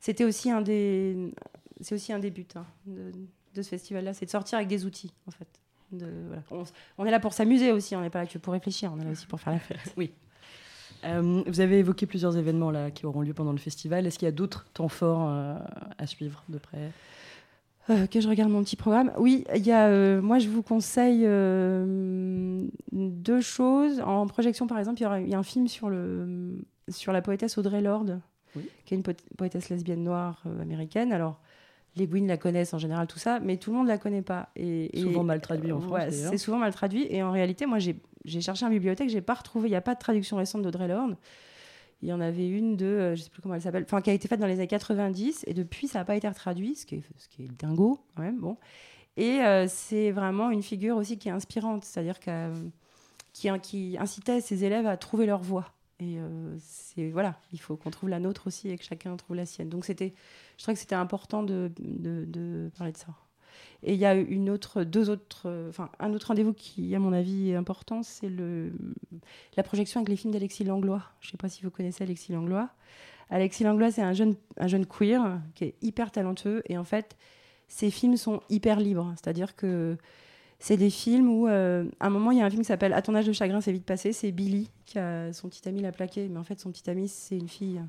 [0.00, 1.32] c'était aussi un des,
[1.80, 5.12] c'est aussi un des buts hein, de ce festival-là, c'est de sortir avec des outils
[5.26, 5.48] en fait.
[5.90, 6.42] De, voilà.
[6.50, 6.64] on,
[6.98, 9.04] on est là pour s'amuser aussi, on n'est pas là que pour réfléchir, on est
[9.04, 9.78] là aussi pour faire la fête.
[9.96, 10.12] Oui.
[11.04, 14.06] Euh, vous avez évoqué plusieurs événements là qui auront lieu pendant le festival.
[14.06, 15.54] Est-ce qu'il y a d'autres temps forts euh,
[15.96, 16.90] à suivre de près?
[17.90, 19.12] Euh, que je regarde mon petit programme.
[19.16, 21.22] Oui, il y a, moi je vous conseille
[22.92, 24.00] deux choses.
[24.00, 27.12] En projection par exemple, il y, aura, il y a un film sur, le, sur
[27.12, 28.20] la poétesse Audrey Lorde
[28.84, 29.04] qui est une
[29.36, 31.12] poétesse lesbienne noire américaine.
[31.12, 31.38] Alors,
[31.96, 34.50] les Gwyn la connaissent en général, tout ça, mais tout le monde la connaît pas.
[34.56, 36.10] Et, souvent mal traduit en France.
[36.10, 37.06] c'est souvent mal traduit.
[37.10, 39.68] Et en réalité, moi, j'ai cherché en bibliothèque, j'ai pas retrouvé.
[39.68, 41.16] Il n'y a pas de traduction récente de Lorne.
[42.00, 44.10] Il y en avait une de, euh, je sais plus comment elle s'appelle, enfin qui
[44.10, 46.86] a été faite dans les années 90 et depuis ça n'a pas été traduit, ce
[46.86, 48.38] qui est, ce qui est dingo quand même.
[48.38, 48.56] Bon.
[49.16, 52.20] Et euh, c'est vraiment une figure aussi qui est inspirante, c'est-à-dire
[53.32, 55.74] qui, qui incitait ses élèves à trouver leur voie.
[56.00, 56.56] Et euh,
[57.12, 59.68] voilà, il faut qu'on trouve la nôtre aussi et que chacun trouve la sienne.
[59.68, 60.14] Donc c'était,
[60.56, 63.08] je trouvais que c'était important de, de, de, parler de ça.
[63.82, 67.12] Et il y a une autre, deux autres, enfin un autre rendez-vous qui, à mon
[67.12, 68.30] avis, est important, c'est
[69.56, 71.02] la projection avec les films d'Alexis Langlois.
[71.20, 72.70] Je ne sais pas si vous connaissez Alexis Langlois.
[73.30, 77.16] Alexis Langlois, c'est un jeune, un jeune queer qui est hyper talentueux et en fait,
[77.68, 79.12] ses films sont hyper libres.
[79.16, 79.96] C'est-à-dire que
[80.58, 82.92] c'est des films où, euh, à un moment, il y a un film qui s'appelle
[82.92, 84.12] À ton âge de chagrin, c'est vite passé.
[84.12, 87.08] C'est Billy qui a son petit ami l'a plaqué, mais en fait, son petit ami,
[87.08, 87.80] c'est une fille.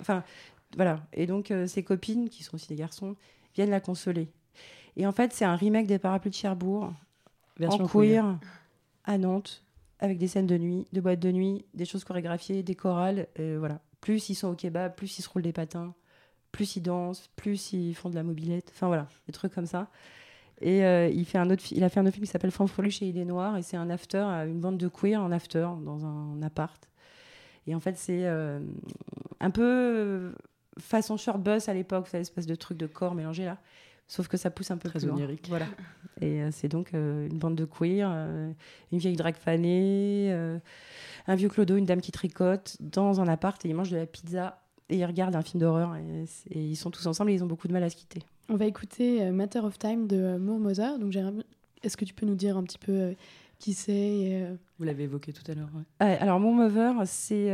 [0.00, 0.24] Enfin,
[0.76, 1.06] voilà.
[1.12, 3.14] Et donc, euh, ses copines, qui sont aussi des garçons,
[3.54, 4.28] viennent la consoler.
[4.96, 6.92] Et en fait, c'est un remake des Parapluies de Cherbourg,
[7.58, 8.38] Version en queer,
[9.04, 9.62] à Nantes,
[10.00, 13.28] avec des scènes de nuit, de boîtes de nuit, des choses chorégraphiées, des chorales.
[13.38, 13.80] voilà.
[14.00, 15.94] Plus ils sont au kebab, plus ils se roulent des patins,
[16.52, 18.70] plus ils dansent, plus ils font de la mobilette.
[18.74, 19.88] Enfin voilà, des trucs comme ça.
[20.60, 23.02] Et euh, il, fait un autre, il a fait un autre film qui s'appelle Fanfreluche
[23.02, 23.56] et Idées Noires.
[23.56, 26.88] Et c'est un after, une bande de queer en after, dans un appart.
[27.66, 28.60] Et en fait, c'est euh,
[29.40, 30.32] un peu
[30.78, 33.58] façon short bus à l'époque, cette espèce de truc de corps mélangé là.
[34.08, 35.46] Sauf que ça pousse un peu Très plus onirique.
[35.48, 35.66] Voilà.
[36.20, 38.08] Et euh, c'est donc une bande de queer,
[38.92, 40.32] une vieille drague fanée,
[41.26, 44.06] un vieux clodo, une dame qui tricote dans un appart et ils mangent de la
[44.06, 47.42] pizza et ils regardent un film d'horreur et, et, ils sont tous ensemble et ils
[47.42, 48.22] ont beaucoup de mal à se quitter.
[48.48, 50.98] On va écouter euh, Matter of Time de euh, Moore Mother.
[50.98, 51.16] Donc,
[51.82, 53.12] est-ce que tu peux nous dire un petit peu euh,
[53.58, 54.46] qui c'est
[54.78, 55.70] Vous l'avez évoqué tout à l'heure.
[55.98, 57.50] alors, Moore Mother, c'est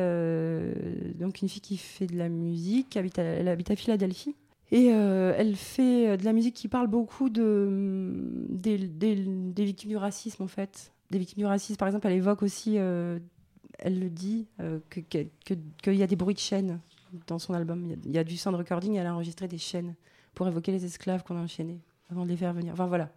[1.18, 4.34] donc une fille qui fait de la musique, habite elle habite à Philadelphie.
[4.70, 9.96] Et elle fait de la musique qui parle beaucoup de, mm, des, des, victimes du
[9.96, 10.92] racisme, en fait.
[11.10, 14.48] Des victimes du racisme, par exemple, elle évoque aussi, elle le dit,
[14.90, 16.80] qu'il que, que, y a des bruits de chaînes
[17.28, 17.94] dans son album.
[18.04, 19.94] Il y, a, du sound recording, elle a enregistré des chaînes
[20.34, 22.72] pour évoquer les esclaves qu'on a enchaînés avant de les faire venir.
[22.72, 23.08] Enfin voilà.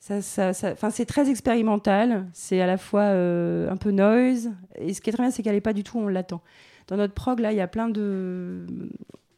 [0.00, 4.94] Ça, ça, ça c'est très expérimental, c'est à la fois euh, un peu noise, et
[4.94, 6.40] ce qui est très bien, c'est qu'elle n'est pas du tout, on l'attend.
[6.86, 8.64] Dans notre prog, là, il y a plein de,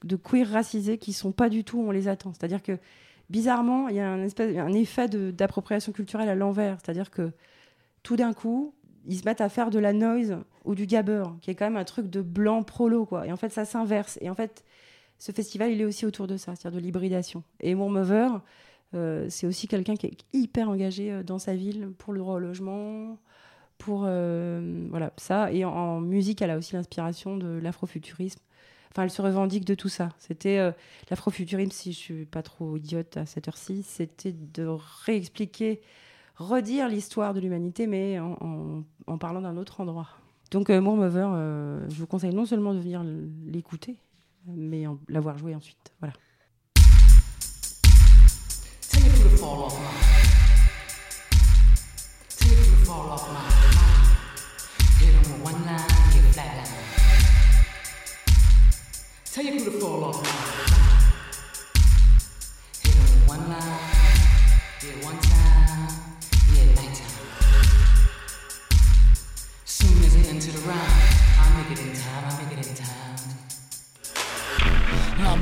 [0.04, 2.32] de queer racisés qui sont pas du tout, on les attend.
[2.32, 2.78] C'est-à-dire que,
[3.28, 6.78] bizarrement, il y a un, espèce, un effet d'appropriation culturelle à l'envers.
[6.82, 7.32] C'est-à-dire que,
[8.02, 8.74] tout d'un coup,
[9.06, 11.76] ils se mettent à faire de la noise ou du gabber, qui est quand même
[11.76, 13.26] un truc de blanc prolo, quoi.
[13.26, 14.18] Et en fait, ça s'inverse.
[14.20, 14.64] Et en fait,
[15.20, 17.44] ce festival, il est aussi autour de ça, c'est-à-dire de l'hybridation.
[17.60, 18.40] Et Moore
[18.94, 22.36] euh, c'est aussi quelqu'un qui est hyper engagé euh, dans sa ville pour le droit
[22.36, 23.18] au logement,
[23.76, 25.52] pour euh, voilà ça.
[25.52, 28.40] Et en, musique, elle a aussi l'inspiration de l'afrofuturisme.
[28.90, 30.08] Enfin, elle se revendique de tout ça.
[30.18, 30.72] C'était
[31.10, 34.66] l'afrofuturisme, si je suis pas trop idiote à cette heure-ci, c'était de
[35.04, 35.80] réexpliquer,
[36.34, 38.82] redire l'histoire de l'humanité, mais en,
[39.20, 40.08] parlant d'un autre endroit.
[40.50, 43.04] Donc, Moore je vous conseille non seulement de venir
[43.46, 43.96] l'écouter,
[44.46, 45.92] mais l'avoir joué ensuite.
[46.00, 46.14] Voilà.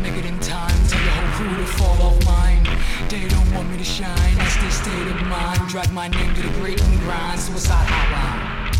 [0.09, 2.65] I'll make it in time, tell your whole crew to fall off mine.
[3.11, 5.69] They don't want me to shine, that's their state of mind.
[5.69, 8.75] Drag my name to the great and grind, suicide hotline.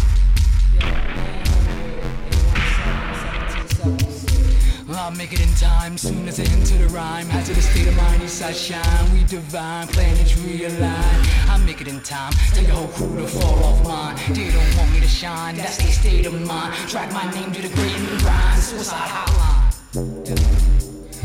[4.89, 7.27] I'll make it in time, soon as I enter the rhyme.
[7.27, 9.13] Hazardous state of mind, east side shine.
[9.13, 11.51] We divine, planets realign.
[11.51, 14.17] I make it in time, tell your whole crew to fall off mine.
[14.35, 16.75] They don't want me to shine, that's their state of mind.
[16.89, 20.78] Drag my name to the great and grind, suicide hotline.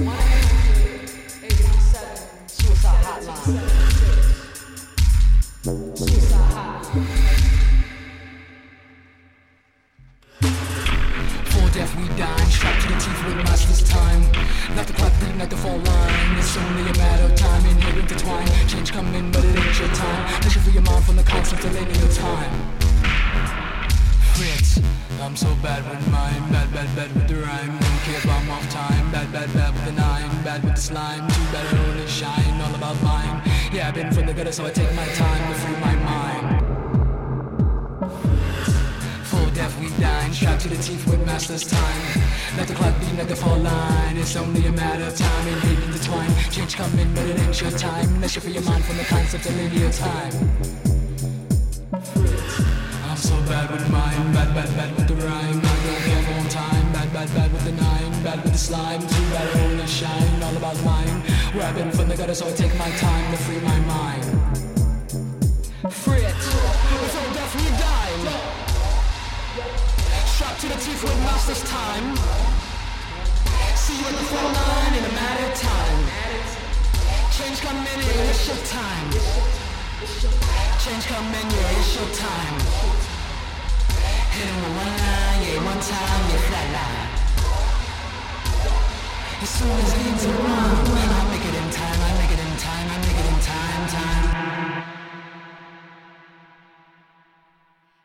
[0.06, 0.42] One.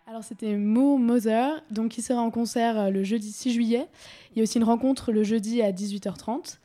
[0.07, 3.88] Alors c'était Mo Mother, donc qui sera en concert euh, le jeudi 6 juillet.
[4.31, 6.59] Il y a aussi une rencontre le jeudi à 18h30,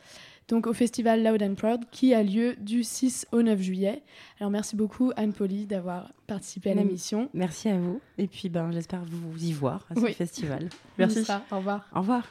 [0.50, 4.02] donc au festival Loud and Proud, qui a lieu du 6 au 9 juillet.
[4.40, 6.78] Alors merci beaucoup Anne Poli d'avoir participé à Mm.
[6.80, 7.30] l'émission.
[7.34, 8.02] Merci à vous.
[8.18, 10.14] Et puis, ben, j'espère vous y voir à ce Oui.
[10.14, 10.70] festival.
[11.10, 11.42] Sera.
[11.52, 11.88] Au revoir.
[11.96, 12.24] Au revoir.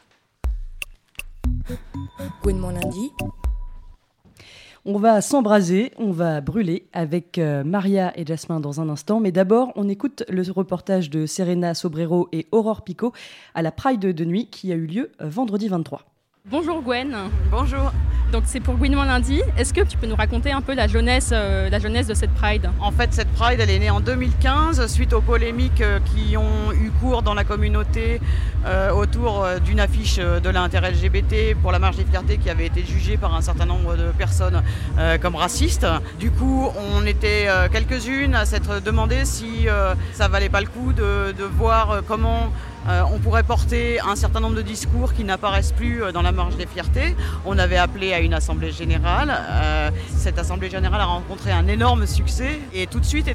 [2.42, 3.10] Gouinement lundi.
[4.84, 9.30] On va s'embraser, on va brûler avec euh, Maria et Jasmin dans un instant, mais
[9.30, 13.12] d'abord on écoute le reportage de Serena Sobrero et Aurore Picot
[13.54, 16.04] à la Pride de nuit qui a eu lieu euh, vendredi 23.
[16.50, 17.16] Bonjour Gwen.
[17.52, 17.92] Bonjour.
[18.32, 19.42] Donc c'est pour Gouinement lundi.
[19.56, 22.34] Est-ce que tu peux nous raconter un peu la jeunesse, euh, la jeunesse de cette
[22.34, 22.68] Pride?
[22.80, 26.72] En fait, cette Pride, elle est née en 2015 suite aux polémiques euh, qui ont
[26.72, 28.20] eu cours dans la communauté
[28.66, 32.84] euh, autour d'une affiche de l'intérêt LGBT pour la marche des fiertés qui avait été
[32.84, 34.62] jugée par un certain nombre de personnes
[34.98, 35.86] euh, comme raciste.
[36.18, 39.66] Du coup, on était quelques-unes à s'être demandé si
[40.12, 42.50] ça valait pas le coup de, de voir comment
[42.88, 46.32] euh, on pourrait porter un certain nombre de discours qui n'apparaissent plus euh, dans la
[46.32, 47.14] marche des fiertés.
[47.46, 49.32] On avait appelé à une assemblée générale.
[49.32, 53.28] Euh, cette assemblée générale a rencontré un énorme succès et tout de suite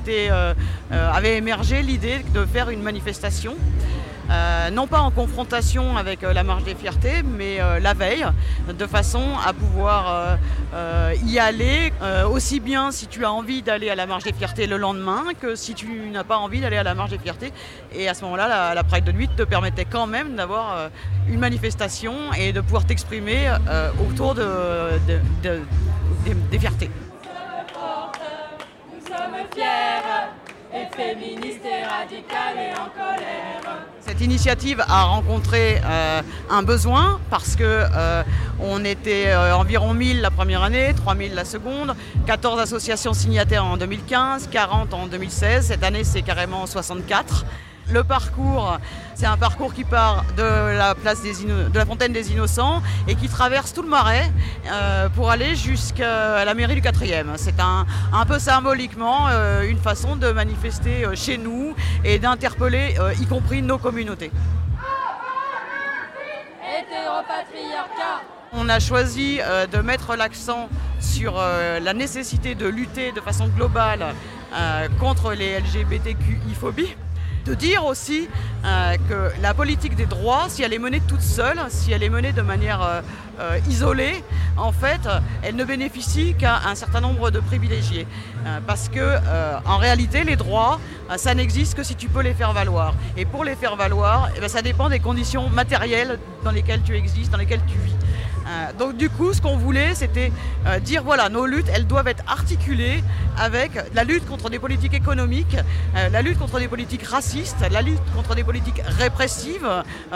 [0.90, 3.56] avait émergé l'idée de faire une manifestation.
[4.30, 8.26] Euh, non pas en confrontation avec euh, la marche des fiertés, mais euh, la veille,
[8.68, 10.38] de façon à pouvoir
[11.26, 11.94] y aller
[12.30, 15.56] aussi bien si tu as envie d'aller à la marche des fiertés le lendemain que
[15.56, 17.52] si tu n'as pas envie d'aller à la marche des fiertés.
[17.94, 20.90] Et à ce moment-là, la, la de nuit te permettait quand même d'avoir
[21.28, 23.50] une manifestation et de pouvoir t'exprimer
[24.10, 24.44] autour de,
[25.08, 25.62] de- de-
[26.26, 26.90] des, des fiertés.
[28.94, 30.28] Nous sommes fiers
[30.74, 33.78] et féministes et radicales et en colère.
[34.02, 38.24] Cette initiative a rencontré euh, un besoin parce que euh,
[38.60, 43.78] on était euh, environ 1000 la première année, 3000 la seconde, 14 associations signataires en
[43.78, 45.68] 2015, 40 en 2016.
[45.68, 47.46] Cette année, c'est carrément 64.
[47.90, 48.78] Le parcours,
[49.16, 50.44] c'est un parcours qui part de
[50.78, 54.30] la, place des Inno- de la fontaine des Innocents et qui traverse tout le marais
[54.70, 57.38] euh, pour aller jusqu'à la mairie du 4e.
[57.38, 61.74] C'est un, un peu symboliquement euh, une façon de manifester euh, chez nous
[62.04, 64.32] et d'interpeller y compris nos communautés.
[68.52, 69.40] On a choisi
[69.72, 70.68] de mettre l'accent
[71.00, 74.14] sur la nécessité de lutter de façon globale
[75.00, 76.96] contre les LGBTQI-phobies.
[77.48, 78.28] De dire aussi
[78.66, 82.10] euh, que la politique des droits, si elle est menée toute seule, si elle est
[82.10, 83.02] menée de manière euh,
[83.40, 84.22] euh, isolée,
[84.58, 85.00] en fait,
[85.44, 88.06] elle ne bénéficie qu'à un certain nombre de privilégiés.
[88.66, 89.18] Parce que,
[89.66, 90.80] en réalité, les droits,
[91.16, 92.96] ça n'existe que si tu peux les faire valoir.
[93.16, 96.96] Et pour les faire valoir, eh ben, ça dépend des conditions matérielles dans lesquelles tu
[96.96, 97.96] existes, dans lesquelles tu vis.
[98.48, 100.32] Euh, donc du coup, ce qu'on voulait, c'était
[100.66, 103.04] euh, dire voilà, nos luttes, elles doivent être articulées
[103.38, 105.58] avec la lutte contre des politiques économiques,
[105.96, 109.68] euh, la lutte contre des politiques racistes, la lutte contre des politiques répressives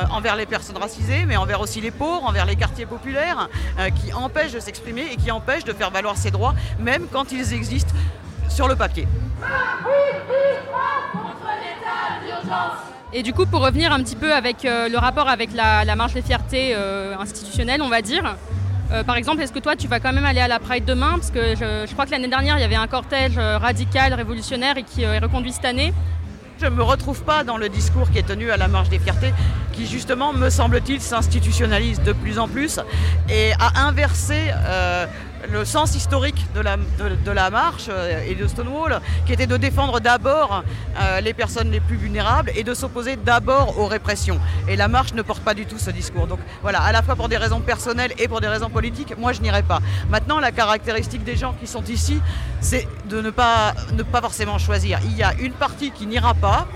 [0.10, 3.50] envers les personnes racisées, mais envers aussi les pauvres, envers les quartiers populaires,
[3.96, 7.54] qui empêchent de s'exprimer et qui empêchent de faire valoir ses droits, même quand ils
[7.54, 7.94] existent
[8.50, 9.08] sur le papier.
[13.14, 15.96] Et du coup, pour revenir un petit peu avec euh, le rapport avec la, la
[15.98, 18.38] marche des fiertés euh, institutionnelle, on va dire.
[18.94, 21.12] euh, par exemple, est-ce que toi, tu vas quand même aller à la Pride demain?
[21.16, 24.78] Parce que je, je crois que l'année dernière, il y avait un cortège radical, révolutionnaire
[24.78, 25.94] et qui est reconduit cette année.
[26.62, 29.00] Je ne me retrouve pas dans le discours qui est tenu à la marche des
[29.00, 29.34] fiertés,
[29.74, 32.80] qui justement, me semble-t-il, s'institutionnalise de plus en plus
[33.30, 34.52] et a inversé
[35.50, 36.62] le sens historique de
[37.32, 40.64] la, marche euh, et de Stonewall, qui était de défendre d'abord
[41.00, 44.40] euh, les personnes les plus vulnérables et de s'opposer d'abord aux répressions.
[44.68, 46.28] Et la marche ne porte pas du tout ce discours.
[46.28, 49.34] Donc voilà, à la fois pour des raisons personnelles et pour des raisons politiques, moi
[49.34, 49.80] je n'irai pas.
[50.10, 52.22] Maintenant, la caractéristique des gens qui sont ici,
[52.60, 53.74] c'est de ne pas
[54.22, 55.00] forcément choisir.
[55.06, 56.68] Il y a une partie qui n'ira pas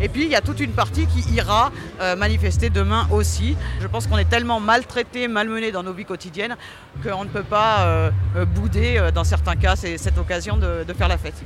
[0.00, 3.56] Et puis il y a toute une partie qui ira euh, manifester demain aussi.
[3.80, 6.56] Je pense qu'on est tellement maltraité, malmené dans nos vies quotidiennes
[7.02, 11.08] qu'on ne peut pas euh, euh, bouder dans certains cas cette occasion de, de faire
[11.08, 11.42] la fête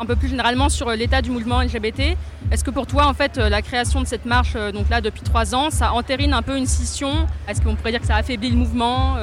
[0.00, 2.16] un peu plus généralement sur l'état du mouvement LGBT.
[2.50, 5.54] Est-ce que pour toi, en fait, la création de cette marche, donc là depuis trois
[5.54, 7.28] ans, ça entérine un peu une scission?
[7.46, 9.16] Est-ce qu'on pourrait dire que ça affaiblit le mouvement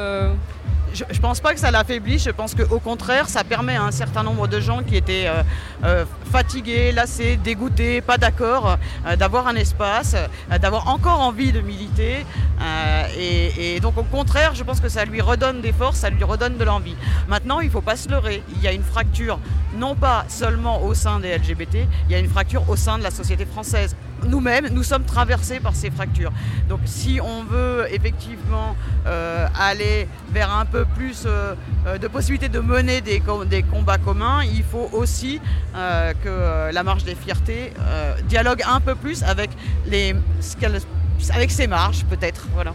[0.93, 3.91] je ne pense pas que ça l'affaiblit, je pense qu'au contraire, ça permet à un
[3.91, 5.43] certain nombre de gens qui étaient euh,
[5.83, 10.15] euh, fatigués, lassés, dégoûtés, pas d'accord, euh, d'avoir un espace,
[10.61, 12.25] d'avoir encore envie de militer.
[13.17, 16.57] Et, donc au contraire, je pense que ça lui redonne des forces, ça lui redonne
[16.57, 16.95] de l'envie.
[17.27, 19.39] Maintenant, il ne faut pas se leurrer, il y a une fracture,
[19.75, 23.03] non pas seulement au sein des LGBT, il y a une fracture au sein de
[23.03, 23.95] la société française
[24.27, 26.31] nous-mêmes, nous sommes traversés par ces fractures.
[26.67, 31.55] Donc si on veut effectivement euh, aller vers un peu plus euh,
[31.87, 35.39] euh, de possibilités de mener des, des, combats communs, il faut aussi
[35.73, 37.73] que la marche des fiertés
[38.27, 39.49] dialogue un peu plus avec,
[39.87, 40.15] les,
[41.33, 42.47] avec ses marges peut-être.
[42.53, 42.73] Voilà.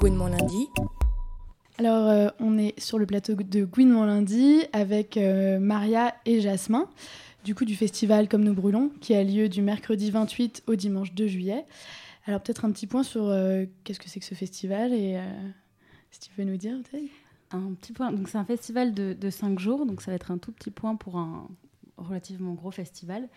[0.00, 0.68] Gouinement lundi.
[1.78, 6.86] Alors, on est sur le plateau de Gouinement lundi avec Maria et Jasmin
[7.44, 11.12] du coup du festival Comme nous brûlons, qui a lieu du mercredi 28 au dimanche
[11.12, 11.64] 2 juillet.
[12.26, 15.48] Alors peut-être un petit point sur euh, qu'est-ce que c'est que ce festival et euh,
[16.10, 16.74] si tu peux nous dire
[17.50, 18.10] Un petit point.
[18.10, 20.70] Donc c'est un festival de, de, cinq jours, donc ça va être un tout petit
[20.70, 21.46] point pour un
[21.98, 23.28] relativement gros festival.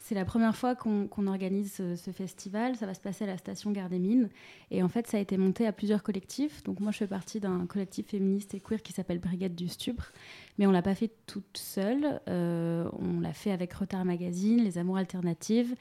[0.00, 2.76] C'est la première fois qu'on organise ce, festival.
[2.76, 4.30] Ça va se passer à la station Gare des Mines.
[4.70, 6.62] Et en fait, ça a été monté à plusieurs collectifs.
[6.62, 10.12] Donc moi, je fais partie d'un collectif féministe et queer qui s'appelle Brigade du Stupre.
[10.58, 12.20] Mais on l'a pas fait toute seule.
[12.28, 15.74] Euh, on l'a fait avec Retard Magazine, Les Amours Alternatives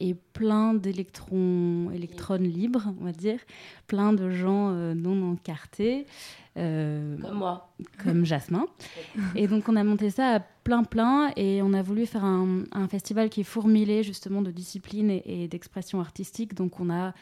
[0.00, 3.38] et plein d'électrons, électrones libres, on va dire.
[3.86, 6.06] Plein de gens euh, non encartés.
[6.56, 7.72] Euh, comme moi.
[8.02, 8.66] Comme Jasmin.
[9.36, 12.64] et donc on a monté ça à plein plein et on a voulu faire un,
[12.90, 16.54] festival qui est fourmilé justement de disciplines et, d'expression artistique.
[16.54, 17.14] Donc on a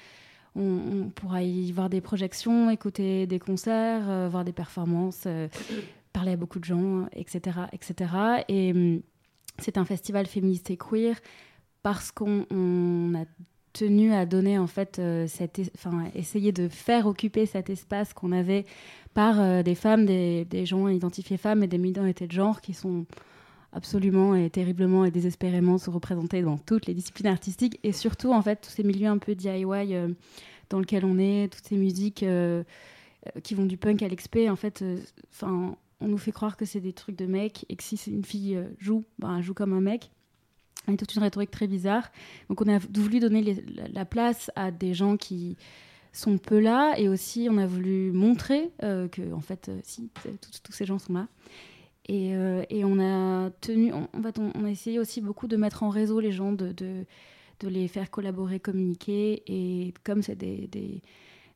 [0.56, 5.48] on, pourra y voir des projections, écouter des concerts, euh, voir des performances, euh,
[6.12, 7.60] parler à beaucoup de gens, etc.
[7.72, 8.12] etc.
[8.48, 9.00] Et hum,
[9.58, 11.16] c'est un festival féministe et queer
[11.82, 12.44] parce qu'on
[13.14, 13.24] a
[13.72, 18.66] tenu à donner en fait cette, enfin essayer de faire occuper cet espace qu'on avait
[19.14, 23.06] par euh, des femmes, des, gens identifiés femmes et des minorités de genre qui sont
[23.72, 28.60] absolument et terriblement et désespérément sous-représentés dans toutes les disciplines artistiques et surtout en fait
[28.60, 30.08] tous ces milieux un peu DIY euh,
[30.68, 32.62] dans lesquels on est, toutes ces musiques euh,
[33.42, 34.82] qui vont du punk à l'exp, en fait,
[35.30, 38.24] enfin on nous fait croire que c'est des trucs de mecs et que si une
[38.24, 40.10] fille joue, ben, elle joue comme un mec.
[40.88, 42.10] Il a toute une rhétorique très bizarre.
[42.48, 45.56] Donc on a voulu donner la place à des gens qui,
[46.12, 50.10] sont peu là et aussi on a voulu montrer euh, que en fait euh, si
[50.62, 51.28] tous ces gens sont là
[52.08, 56.18] et, euh, on a tenu on, on, a essayé aussi beaucoup de mettre en réseau
[56.18, 56.74] les gens de,
[57.62, 61.02] les faire collaborer communiquer et comme c'est des,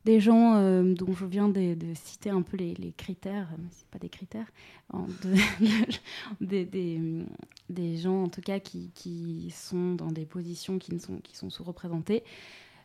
[0.05, 4.09] des, gens dont je viens de, citer un peu les, les critères c'est pas des
[4.09, 4.47] critères
[6.41, 7.25] des, des,
[7.69, 12.23] des, gens en tout cas qui, sont dans des positions qui, sont, sous-représentées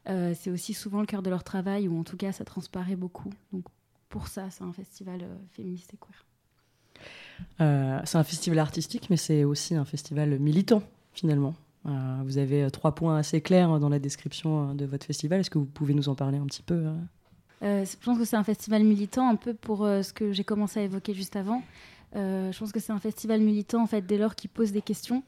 [0.08, 2.96] euh, c'est aussi souvent le cœur de leur travail, ou en tout cas ça transparaît
[2.96, 3.32] beaucoup.
[3.52, 3.64] Donc
[4.08, 6.24] pour ça, c'est un festival euh, féministe et queer.
[7.60, 11.54] Euh, c'est un festival artistique, mais c'est aussi un festival militant, finalement.
[11.84, 15.40] Vous avez trois points assez clairs dans la description de votre festival.
[15.40, 16.84] Est-ce que vous pouvez nous en parler un petit peu
[17.62, 20.82] Je pense que c'est un festival militant, un peu pour ce que j'ai commencé à
[20.82, 21.62] évoquer juste avant.
[22.14, 25.22] je pense que c'est un festival militant, en fait, dès lors qu'il pose des questions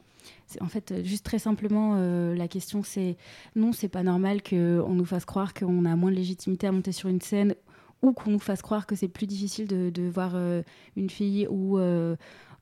[0.60, 3.16] en fait, euh, juste très simplement, euh, la question c'est
[3.56, 6.92] non, c'est pas normal qu'on nous fasse croire qu'on a moins de légitimité à monter
[6.92, 7.54] sur une scène
[8.02, 10.62] ou qu'on nous fasse croire que c'est plus difficile de, voir euh,
[10.96, 11.78] une fille ou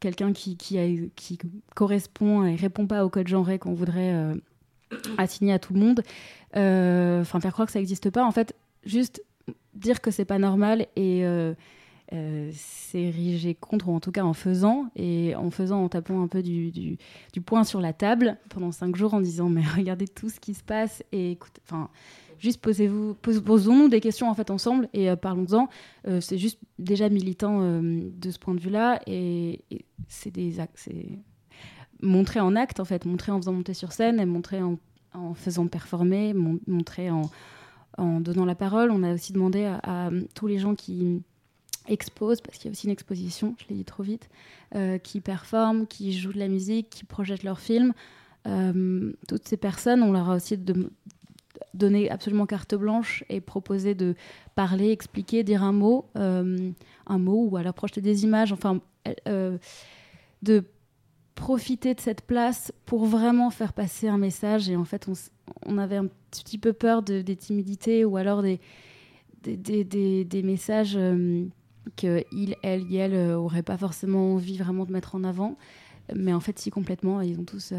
[0.00, 1.38] quelqu'un qui, qui,
[1.74, 4.34] correspond et répond pas au code genré qu'on voudrait
[5.18, 6.02] assigner à tout le monde.
[6.52, 8.24] Enfin, faire croire que ça n'existe pas.
[8.24, 9.22] En fait, juste
[9.74, 11.24] dire que c'est pas normal et
[12.12, 16.26] euh, s'ériger contre, ou en tout cas en faisant, et en faisant, en tapant un
[16.26, 20.28] peu du, du, poing sur la table pendant cinq jours en disant mais regardez tout
[20.28, 21.88] ce qui se passe et écoute, enfin
[22.40, 25.68] juste posez-vous, posons-nous des questions en fait ensemble et euh, parlons-en.
[26.08, 29.64] Euh, c'est juste déjà militant de ce point de vue-là et,
[30.08, 31.20] c'est des c'est
[32.02, 34.78] montrer en acte en fait, montrer en faisant monter sur scène et montrer en,
[35.34, 38.90] faisant performer, montrer en, donnant la parole.
[38.90, 41.22] On a aussi demandé à, tous les gens qui
[41.88, 44.28] expose, parce qu'il y a aussi une exposition, je l'ai dit trop vite,
[44.74, 47.92] euh, qui performent, qui jouent de la musique, qui projettent leurs films.
[48.46, 50.90] Euh, toutes ces personnes, on leur a aussi de,
[51.74, 54.14] donné absolument carte blanche et proposé de
[54.54, 56.70] parler, expliquer, dire un mot, euh,
[57.06, 58.80] un mot ou alors projeter des images, enfin,
[60.42, 60.64] de
[61.34, 64.68] profiter de cette place pour vraiment faire passer un message.
[64.68, 65.08] Et en fait,
[65.66, 68.60] on, avait un petit peu peur de, des timidités ou alors des,
[69.42, 71.46] des, messages euh,
[71.96, 75.56] que il, elle, elle n'auraient pas forcément envie vraiment de mettre en avant.
[76.14, 77.72] Mais en fait, si complètement, ils ont tous,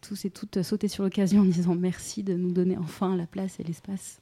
[0.00, 3.60] tous et toutes sauté sur l'occasion en disant merci de nous donner enfin la place
[3.60, 4.20] et l'espace.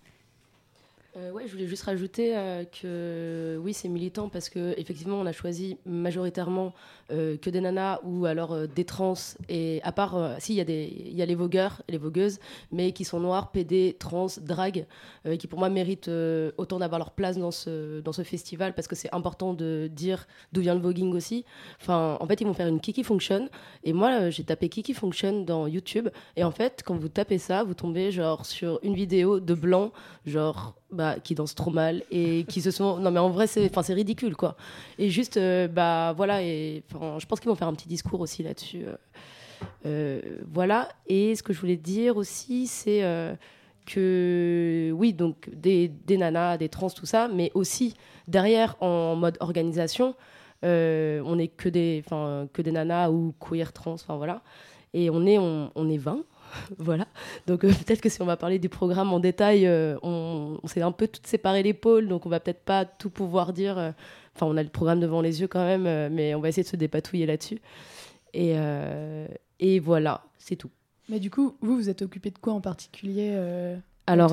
[1.18, 5.26] Euh, ouais, je voulais juste rajouter euh, que oui, c'est militant parce que effectivement, on
[5.26, 6.72] a choisi majoritairement
[7.10, 9.12] euh, que des nanas ou alors des trans
[9.50, 12.38] et à part, si il y a y a les vogueurs, les vogueuses,
[12.70, 14.86] mais qui sont noirs, PD, trans, drag,
[15.38, 16.10] qui pour moi méritent
[16.56, 20.26] autant d'avoir leur place dans ce dans ce festival parce que c'est important de dire
[20.52, 21.44] d'où vient le voguing aussi.
[21.78, 23.50] Enfin, en fait, ils vont faire une Kiki Function
[23.84, 27.64] et moi, j'ai tapé Kiki Function dans YouTube et en fait, quand vous tapez ça,
[27.64, 29.92] vous tombez genre sur une vidéo de blanc,
[30.24, 32.98] genre bah, qui dansent trop mal et qui se sont.
[32.98, 34.56] Non, mais en vrai, c'est, enfin, ridicule, quoi.
[34.98, 36.42] Et juste, euh, bah, voilà.
[36.42, 36.82] Et
[37.18, 38.84] je pense qu'ils vont faire un petit discours aussi là-dessus.
[38.84, 38.96] Euh,
[39.86, 40.20] euh,
[40.52, 40.88] voilà.
[41.06, 43.02] Et ce que je voulais dire aussi, c'est
[43.86, 47.94] que, oui, donc des, des, nanas, des trans, tout ça, mais aussi
[48.28, 50.14] derrière, en mode organisation,
[50.62, 52.04] on est que des,
[52.52, 54.42] que des nanas ou queer trans, enfin voilà.
[54.94, 56.22] Et on est, on, on est 20
[56.78, 57.06] voilà.
[57.46, 60.82] Donc euh, peut-être que si on va parler du programme en détail, euh, on, s'est
[60.82, 63.78] un peu tout séparé les pôles, donc on va peut-être pas tout pouvoir dire.
[63.78, 63.90] Euh,
[64.34, 66.68] enfin, on a le programme devant les yeux quand même, mais on va essayer de
[66.68, 67.60] se dépatouiller là-dessus.
[68.34, 68.54] Et,
[69.60, 70.70] et voilà, c'est tout.
[71.10, 73.36] Mais du coup, vous, vous êtes occupé de quoi en particulier
[74.08, 74.32] alors,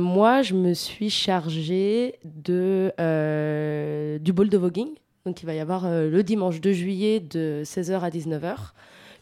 [0.00, 2.92] moi, je me suis chargée de,
[4.18, 4.88] du bol de voguing.
[5.26, 8.72] Donc, il va y avoir le dimanche 2 juillet de 16h à 19h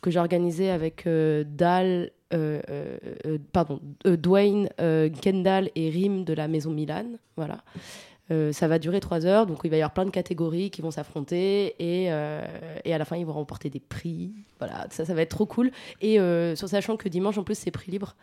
[0.02, 4.68] que j'ai organisé avec euh, Dal, euh, euh, pardon, Dwayne,
[5.22, 7.06] Kendall et Rim de la Maison Milan.
[7.36, 7.62] Voilà.
[8.52, 10.90] ça va durer trois heures, donc il va y avoir plein de catégories qui vont
[10.90, 14.32] s'affronter et, et, à la fin ils vont remporter des prix.
[14.58, 15.70] Voilà, ça, ça va être trop cool.
[16.00, 16.18] Et
[16.56, 18.16] sachant que dimanche en plus c'est prix libre.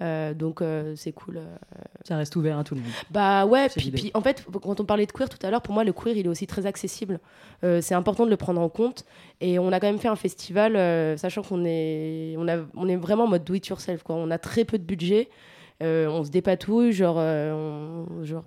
[0.00, 1.38] Euh, donc euh, c'est cool.
[1.38, 1.44] Euh.
[2.04, 2.90] Ça reste ouvert à tout le monde.
[3.10, 5.74] Bah ouais, puis, puis, en fait, quand on parlait de queer tout à l'heure, pour
[5.74, 7.20] moi le queer il est aussi très accessible.
[7.62, 9.04] c'est important de le prendre en compte.
[9.40, 10.72] Et on a quand même fait un festival,
[11.18, 14.02] sachant qu'on est, on, a, on est vraiment en mode do it yourself.
[14.02, 14.16] Quoi.
[14.16, 15.28] On a très peu de budget.
[15.80, 17.20] on se dépatouille, genre,
[18.22, 18.44] genre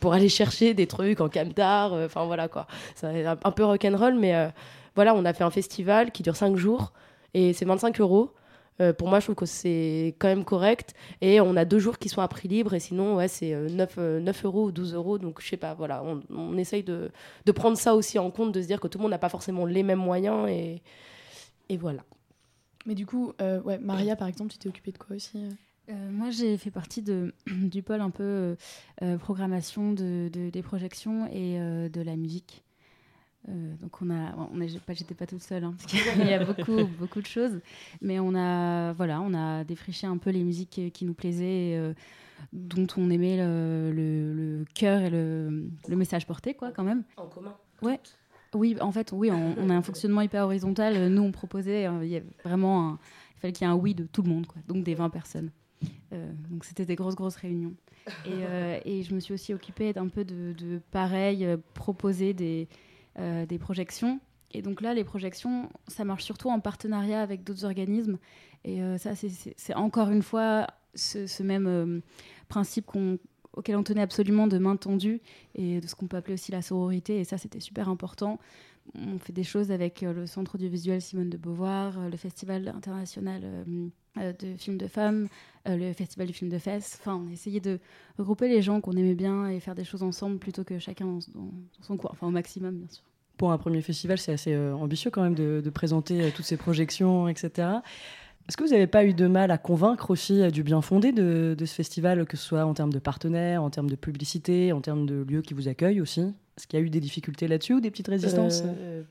[0.00, 1.92] pour aller chercher des trucs en camtar.
[1.92, 2.66] Enfin voilà quoi.
[2.96, 4.50] C'est un, peu rock'n'roll, mais
[4.96, 6.92] voilà, on a fait un festival qui dure 5 jours
[7.34, 8.32] et c'est 25 euros.
[8.80, 10.94] Euh, pour moi, je trouve que c'est quand même correct.
[11.20, 12.74] Et on a deux jours qui sont à prix libre.
[12.74, 15.18] Et sinon, ouais, c'est 9, euh, 9 euh, euros ou 12 euros.
[15.18, 16.02] Donc, je sais pas, voilà.
[16.04, 17.10] On, on essaye de,
[17.44, 19.28] de, prendre ça aussi en compte, de se dire que tout le monde n'a pas
[19.28, 20.48] forcément les mêmes moyens.
[20.48, 20.82] Et,
[21.68, 22.04] et voilà.
[22.86, 25.38] Mais du coup, ouais, Maria, par exemple, tu t'es occupée de quoi aussi
[26.10, 28.56] moi, j'ai fait partie de, du pôle un peu
[29.20, 32.64] programmation de, des projections et de la musique.
[33.48, 36.44] Euh, donc on a, on pas, j'étais pas toute seule, hein, parce qu'il y a
[36.44, 37.60] beaucoup, beaucoup de choses,
[38.00, 41.92] mais on a, voilà, on a défriché un peu les musiques qui nous plaisaient, euh,
[42.52, 47.02] dont on aimait le, le, cœur et le, le, message porté, quoi, quand même.
[47.16, 47.56] En commun.
[47.82, 47.98] Ouais.
[48.54, 51.08] Oui, en fait, oui, on, a un fonctionnement hyper horizontal.
[51.08, 52.98] Nous, on proposait, euh, il y vraiment, un,
[53.36, 55.10] il fallait qu'il y ait un oui de tout le monde, quoi, donc des 20
[55.10, 55.50] personnes.
[56.12, 57.74] donc c'était des grosses, grosses réunions.
[58.26, 62.68] Et, et, je me suis aussi occupée d'un peu de, de pareil, proposer des
[63.18, 64.20] euh, des projections.
[64.52, 68.18] Et donc là, les projections, ça marche surtout en partenariat avec d'autres organismes.
[68.64, 72.00] Et euh, ça, c'est encore une fois ce, même euh,
[72.48, 72.90] principe
[73.54, 75.20] auquel on tenait absolument de main tendue
[75.54, 77.18] et de ce qu'on peut appeler aussi la sororité.
[77.18, 78.38] Et ça, c'était super important.
[78.94, 83.64] On fait des choses avec le Centre audiovisuel Simone de Beauvoir, le Festival international
[84.16, 85.28] de films de femmes,
[85.66, 86.98] le Festival du film de fesses.
[87.00, 87.78] Enfin, on essayait de
[88.18, 91.20] regrouper les gens qu'on aimait bien et faire des choses ensemble plutôt que chacun dans,
[91.80, 93.04] son coin, enfin au maximum, bien sûr.
[93.36, 96.56] Pour un premier festival, c'est assez euh, ambitieux quand même de, présenter euh, toutes ces
[96.56, 97.68] projections, etc.
[98.48, 101.12] Est-ce que vous n'avez pas eu de mal à convaincre aussi euh, du bien fondé
[101.12, 104.80] de, ce festival, que ce soit en termes de partenaires, en termes de publicité, en
[104.80, 106.34] termes de lieux qui vous accueillent aussi?
[106.56, 108.62] Est-ce qu'il y a eu des difficultés là-dessus ou des petites résistances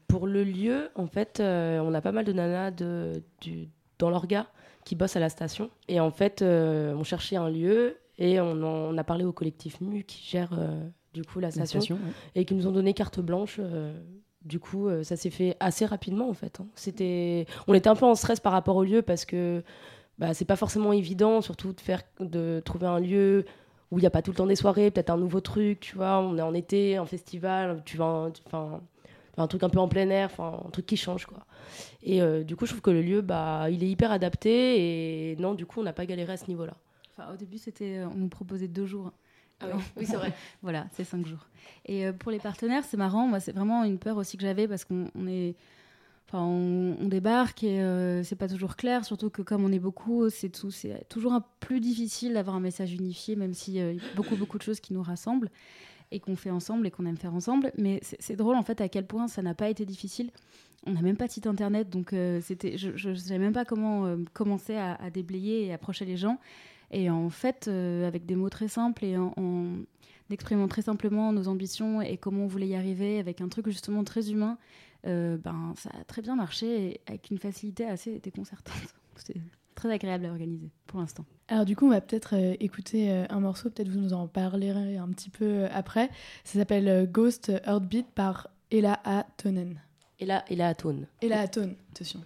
[0.08, 4.48] Pour le lieu, en fait, on a pas mal de nanas de, du, dans l'orga
[4.84, 5.70] qui bossent à la station.
[5.88, 10.04] Et en fait, euh, on cherchait un lieu et on, a parlé au collectif MU
[10.04, 10.82] qui gère euh,
[11.14, 11.98] du coup la station,
[12.36, 13.58] et qui nous ont donné carte blanche.
[13.60, 13.94] Euh,
[14.44, 16.60] du coup, ça s'est fait assez rapidement en fait.
[16.60, 16.68] Hein.
[16.76, 19.64] C'était, on était un peu en stress par rapport au lieu parce que
[20.18, 23.46] bah, c'est pas forcément évident, surtout de faire, de trouver un lieu
[23.92, 25.96] où il n'y a pas tout le temps des soirées, peut-être un nouveau truc, tu
[25.96, 26.20] vois.
[26.20, 28.82] On est en été, en festival, tu vas, enfin,
[29.38, 31.39] un truc un peu en plein air, enfin un truc qui change quoi.
[32.04, 35.36] Et euh, du coup, je trouve que le lieu, bah, il est hyper adapté et
[35.38, 36.74] non, du coup, on n'a pas galéré à ce niveau-là.
[37.12, 39.12] Enfin, au début, c'était, euh, on nous proposait deux jours.
[39.60, 40.34] Ah oui, c'est vrai.
[40.62, 41.48] voilà, c'est cinq jours.
[41.86, 43.28] Et euh, pour les partenaires, c'est marrant.
[43.28, 45.56] Moi, c'est vraiment une peur aussi que j'avais parce qu'on est
[46.34, 50.50] On, débarque et euh, c'est pas toujours clair, surtout que comme on est beaucoup, c'est
[51.10, 54.64] toujours un plus difficile d'avoir un message unifié, même s'il y a beaucoup beaucoup de
[54.64, 55.50] choses qui nous rassemblent
[56.12, 57.72] et qu'on fait ensemble et qu'on aime faire ensemble.
[57.78, 60.30] Mais c'est drôle en fait à quel point ça n'a pas été difficile.
[60.86, 63.66] On n'a même pas de site internet, donc euh, c'était, je ne savais même pas
[63.66, 66.40] comment euh, commencer à, déblayer et approcher les gens.
[66.92, 69.34] Et en fait, euh, avec des mots très simples et en
[70.30, 74.04] exprimant très simplement nos ambitions et comment on voulait y arriver, avec un truc justement
[74.04, 74.58] très humain,
[75.08, 78.76] euh, ben, ça a très bien marché et avec une facilité assez déconcertante.
[79.16, 79.41] C'est
[79.76, 81.26] très agréable à organiser pour l'instant.
[81.47, 84.28] Alors du coup, on va peut-être euh, écouter euh, un morceau, peut-être vous nous en
[84.28, 86.10] parlerez un petit peu euh, après.
[86.43, 89.26] Ça s'appelle euh, Ghost Heartbeat par Ella A.
[89.38, 89.80] Tonen.
[90.20, 91.08] Ella, Ella Atone.
[91.22, 91.47] Ella A.
[91.47, 92.22] Tone, attention.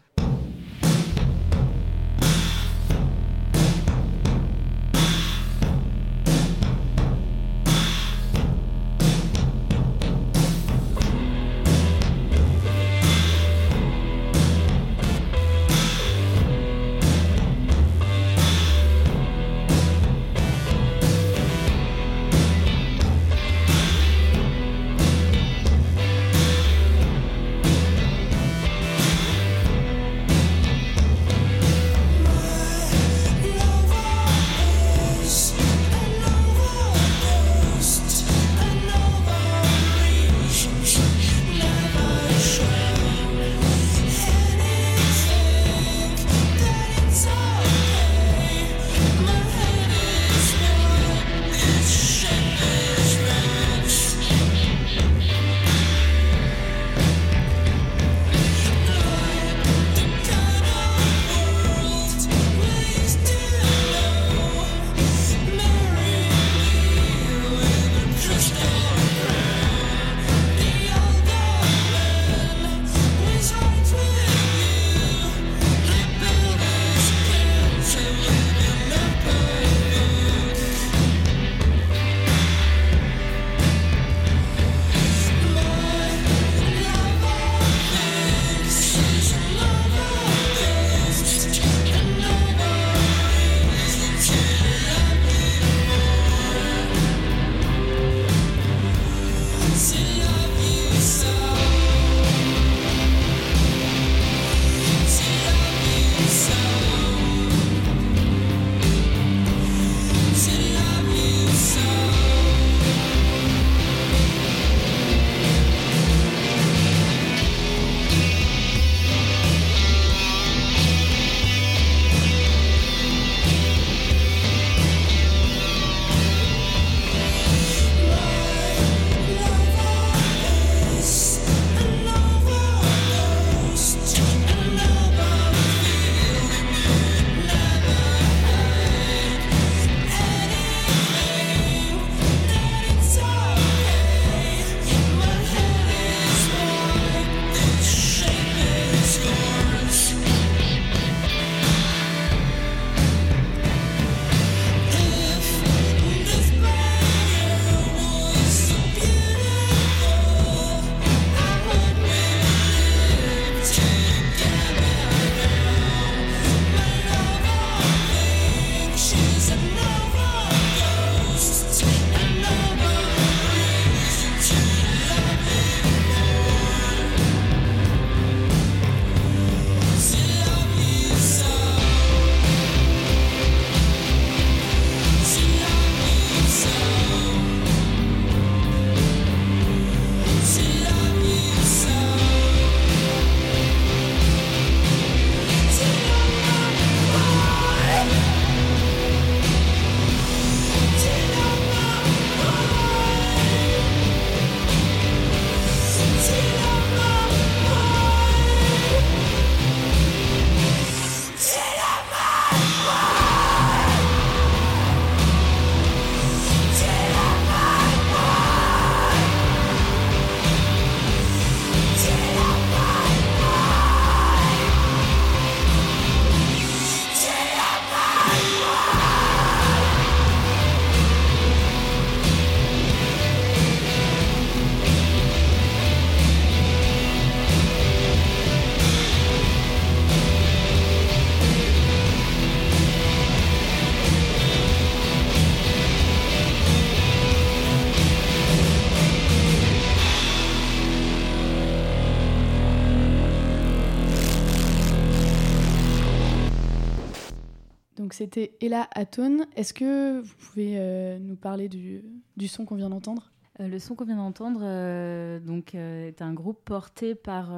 [258.15, 259.45] C'était Ella Atone.
[259.57, 262.01] Est-ce que vous pouvez euh, nous parler du,
[262.47, 263.29] son qu'on vient d'entendre?
[263.59, 267.51] Euh, le son qu'on vient d'entendre euh, donc, est un groupe porté par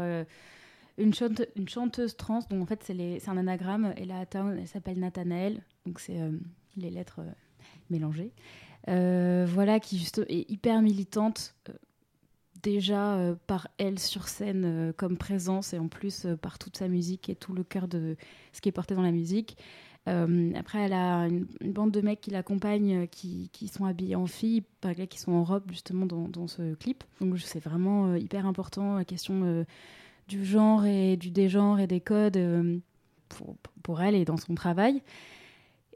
[0.98, 2.40] une, chante- une chanteuse trans.
[2.50, 3.94] Donc en fait, c'est un anagramme.
[3.98, 5.62] Ella Town, elle s'appelle Nathanael.
[5.86, 6.18] Donc c'est
[6.76, 7.22] les lettres
[7.92, 8.34] mélangées.
[8.88, 11.56] Voilà, qui juste est hyper militante.
[12.64, 17.36] déjà par elle sur scène comme présence et en plus par toute sa musique et
[17.36, 18.18] tout le cœur de
[18.54, 19.58] ce qui est porté dans la musique.
[20.08, 24.26] Euh, après, elle a une, bande de mecs qui l'accompagnent, euh, qui, sont habillés en
[24.26, 27.04] filles, par qui sont en robe justement dans, ce clip.
[27.20, 29.66] Donc c'est vraiment euh, hyper important la question
[30.28, 32.40] du genre et du dégenre et des codes
[33.84, 35.02] pour, elle et dans son travail.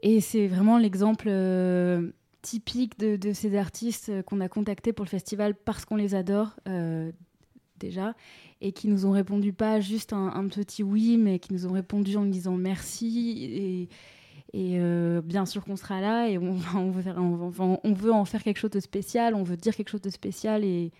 [0.02, 1.30] Et c'est vraiment l'exemple
[2.42, 6.56] typique de, ces artistes qu'on a contactés pour le festival parce qu'on les adore
[7.78, 8.14] déjà
[8.64, 11.72] et qui nous ont répondu pas juste un, un petit oui, mais qui nous ont
[11.72, 13.82] répondu en nous disant merci et,
[14.58, 16.54] et euh, bien sûr qu'on sera là et on,
[16.90, 19.74] veut faire- on, va- on veut en faire quelque chose de spécial, on veut dire
[19.74, 20.92] quelque chose de spécial et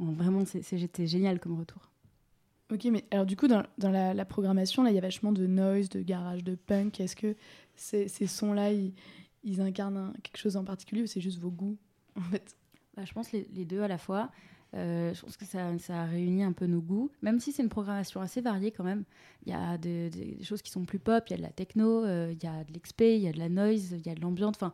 [0.00, 1.90] bon, vraiment c'était génial comme retour.
[2.72, 5.30] Ok, mais alors du coup, dans, dans la, la programmation, là, il y a vachement
[5.30, 6.98] de noise, de garage, de punk.
[6.98, 7.36] Est-ce que
[7.76, 8.92] ces, ces sons-là, ils,
[9.44, 11.76] ils incarnent un- quelque chose en particulier ou c'est juste vos goûts,
[12.16, 12.56] en fait?
[12.96, 14.32] Bah, je pense les, les deux à la fois.
[14.76, 17.68] Euh, je pense que ça, ça réunit un peu nos goûts, même si c'est une
[17.68, 19.04] programmation assez variée quand même.
[19.46, 22.04] Il y a des, choses qui sont plus pop, il y a de la techno,
[22.04, 24.14] euh, il y a de l'exp, il y a de la noise, il y a
[24.14, 24.54] de l'ambiance.
[24.56, 24.72] Enfin,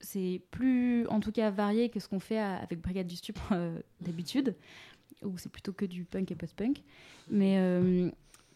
[0.00, 3.78] c'est plus, en tout cas, varié que ce qu'on fait avec Brigade du Stup euh,
[4.00, 4.54] d'habitude,
[5.22, 6.82] où c'est plutôt que du punk et post-punk.
[7.28, 8.10] Mais, euh,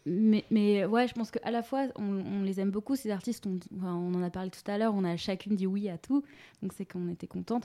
[0.06, 3.46] mais, ouais, je pense qu'à la fois, on, les aime beaucoup, ces artistes.
[3.46, 6.22] On, en a parlé tout à l'heure, on a chacune dit oui à tout,
[6.62, 7.64] donc c'est qu'on était contente.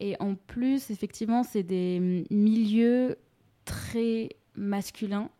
[0.00, 3.16] Et en plus, effectivement, c'est des milieux
[3.64, 5.30] très masculins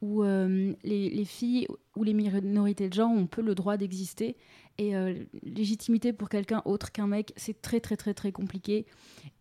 [0.00, 4.36] où euh, les filles ou les minorités de genre ont peu le droit d'exister.
[4.78, 8.86] Et euh, légitimité pour quelqu'un autre qu'un mec, c'est très très très très compliqué.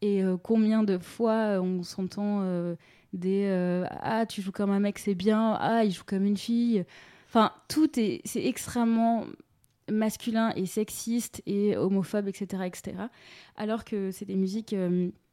[0.01, 2.43] Et euh, combien de fois euh, on s'entend
[3.13, 3.47] des
[3.89, 6.85] ah tu joues comme un mec c'est bien ah il joue comme une fille.
[7.27, 9.25] Enfin tout est c'est extrêmement
[9.89, 12.63] masculin et sexiste et homophobe, etc.
[12.65, 12.97] etc.
[13.57, 14.75] alors que c'est des musiques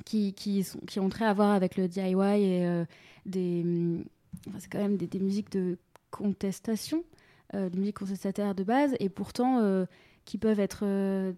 [0.05, 2.85] qui, qui, sont, qui ont très à voir avec le DIY et
[3.27, 3.65] des...
[4.59, 5.79] c'est quand même des musiques de
[6.11, 7.05] contestation,
[7.55, 9.87] euh, musiques contestataires de base, et pourtant euh,
[10.25, 11.33] qui peuvent être euh,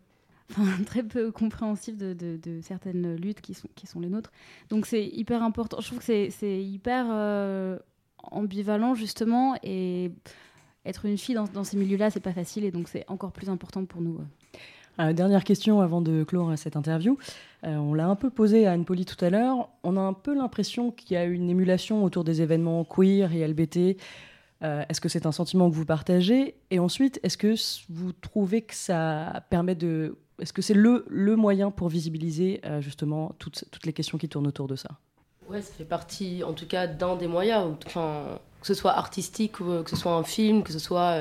[0.87, 4.33] très peu compréhensibles de, de- de certaines luttes qui sont, les nôtres.
[4.69, 5.81] Donc c'est hyper important.
[5.81, 7.79] Je trouve que c'est- hyper euh,
[8.25, 10.11] ambivalent, justement, et
[10.85, 13.85] être une fille dans, ces milieux-là, c'est pas facile, et donc c'est encore plus important
[13.85, 14.19] pour nous.
[14.99, 17.17] Euh, dernière question avant de clore cette interview.
[17.63, 19.69] On l'a un peu posé à Anne-Paulie tout à l'heure.
[19.85, 23.47] On a un peu l'impression qu'il y a une émulation autour des événements queer et
[23.47, 23.99] LBT.
[24.63, 27.55] Euh, est-ce que c'est un sentiment que vous partagez Et ensuite, est-ce que
[27.89, 30.19] vous trouvez que ça permet de...
[30.41, 34.29] Est-ce que c'est le, le moyen pour visibiliser euh, justement toutes, toutes les questions qui
[34.29, 34.91] tournent autour de ça?
[35.49, 37.75] Ouais, ça fait partie, en tout cas, d'un des moyens.
[37.87, 41.19] Enfin, que ce soit artistique, euh, que ce soit un film, que ce soit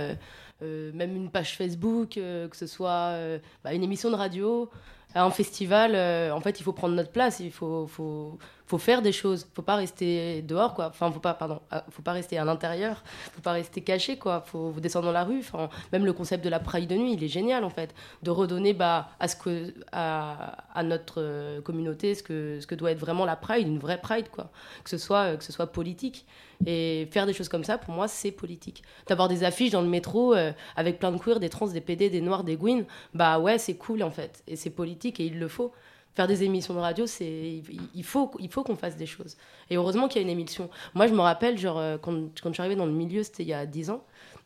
[0.62, 3.18] même une page Facebook, que ce soit
[3.64, 4.70] bah, une émission de radio,
[5.16, 5.94] un festival.
[5.96, 7.40] euh, en fait, il faut prendre notre place.
[7.40, 8.38] Il faut, faut,
[8.68, 9.48] faut faire des choses.
[9.54, 10.88] Faut pas rester dehors, quoi.
[10.88, 13.04] Enfin, faut pas, pardon, ah, faut pas rester à l'intérieur.
[13.34, 14.42] Faut pas rester caché, quoi.
[14.46, 15.40] Faut, faut descendre dans la rue.
[15.40, 17.94] Enfin, même le concept de la Pride de nuit, il est génial, en fait,
[18.24, 22.76] de redonner bah, à ce que, à, à notre euh, communauté ce que, ce que
[22.76, 24.52] doit être vraiment la Pride, une vraie Pride, quoi.
[24.84, 26.26] Que ce soit, euh, que ce soit politique.
[26.66, 28.84] Et faire des choses comme ça, pour moi, c'est politique.
[29.08, 32.10] D'avoir des affiches dans le métro euh, avec plein de queers, des trans, des PD,
[32.10, 34.44] des noirs, des gouines, bah ouais, c'est cool en fait.
[34.48, 35.72] Et c'est politique et il le faut.
[36.16, 37.64] Faire des émissions de radio, c'est il-
[37.96, 39.38] il faut, il faut qu'on fasse des choses.
[39.70, 40.70] Et heureusement qu'il y a une émission.
[40.96, 43.44] Moi, je me rappelle, genre, euh, quand, quand je suis arrivée dans le milieu, c'était
[43.44, 44.04] il y a 10 ans.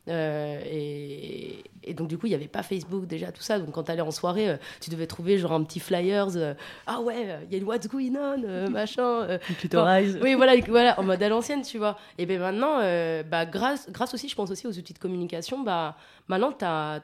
[0.09, 3.71] Euh, et, et donc du coup il n'y avait pas Facebook déjà tout ça donc
[3.71, 6.53] quand tu allais en soirée euh, tu devais trouver genre un petit flyers euh,
[6.87, 10.17] ah ouais il y a une What's Going On machin clitoris.
[10.21, 12.79] oui voilà voilà en mode à l'ancienne tu vois et ben maintenant
[13.23, 15.95] bah grâce grâce aussi je pense aussi aux outils de communication bah
[16.27, 16.99] maintenant tu as,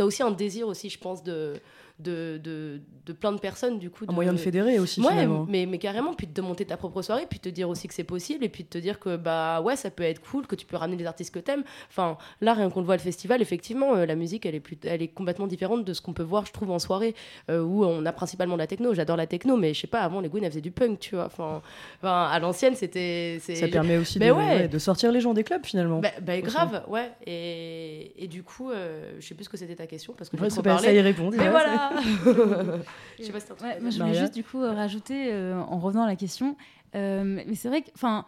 [0.00, 1.54] aussi un désir aussi je pense de
[1.98, 5.46] de, de, de plein de personnes du coup Un moyen de fédérer aussi, ouais, finalement.
[5.48, 7.88] mais, mais carrément puis de te monter ta propre soirée puis de te dire aussi
[7.88, 10.46] que c'est possible et puis de te dire que bah ouais ça peut être cool
[10.46, 13.02] que tu peux ramener les artistes que t'aimes enfin là rien qu'on le voit le
[13.02, 16.12] festival effectivement euh, la musique elle est plus elle est complètement différente de ce qu'on
[16.12, 17.14] peut voir je trouve en soirée
[17.50, 20.00] euh, où on a principalement de la techno j'adore la techno mais je sais pas
[20.00, 21.60] avant les Gouines elles faisaient du punk tu vois enfin,
[22.02, 24.32] à l'ancienne c'était Ça permet aussi de, ouais.
[24.32, 25.98] ouais, de sortir les gens des clubs finalement.
[26.00, 27.10] bah, bah, grave, ouais.
[27.26, 30.36] Et, et du coup, euh, je sais plus ce que c'était ta question parce que
[30.36, 30.86] pas- parlé.
[30.86, 31.87] ça y répond, Mais voilà.
[33.18, 35.60] Je sais pas si t'as Ouais, moi, je voulais juste du coup euh, rajouter, euh,
[35.60, 36.56] en revenant à la question,
[36.94, 38.24] euh, mais c'est vrai que, enfin,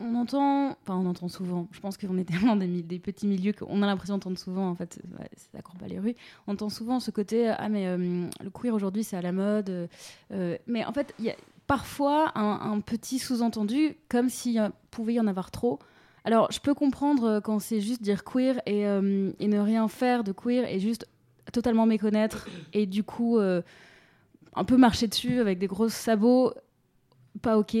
[0.00, 3.52] on entend, enfin on entend souvent, je pense qu'on est tellement des, des petits milieux
[3.52, 6.16] qu'on a l'impression d'entendre souvent, en fait, ouais, ça court pas les rues,
[6.46, 9.88] on entend souvent ce côté, ah mais euh, le queer aujourd'hui c'est à la mode,
[10.32, 11.36] euh, mais en fait il y a
[11.66, 15.78] parfois un, un petit sous-entendu, comme s'il pouvait y en avoir trop.
[16.24, 20.24] Alors je peux comprendre quand c'est juste dire queer et, euh, et, ne rien faire
[20.24, 21.06] de queer et juste
[21.52, 26.52] totalement méconnaître et du coup un peu marcher dessus avec des gros sabots,
[27.42, 27.76] pas ok.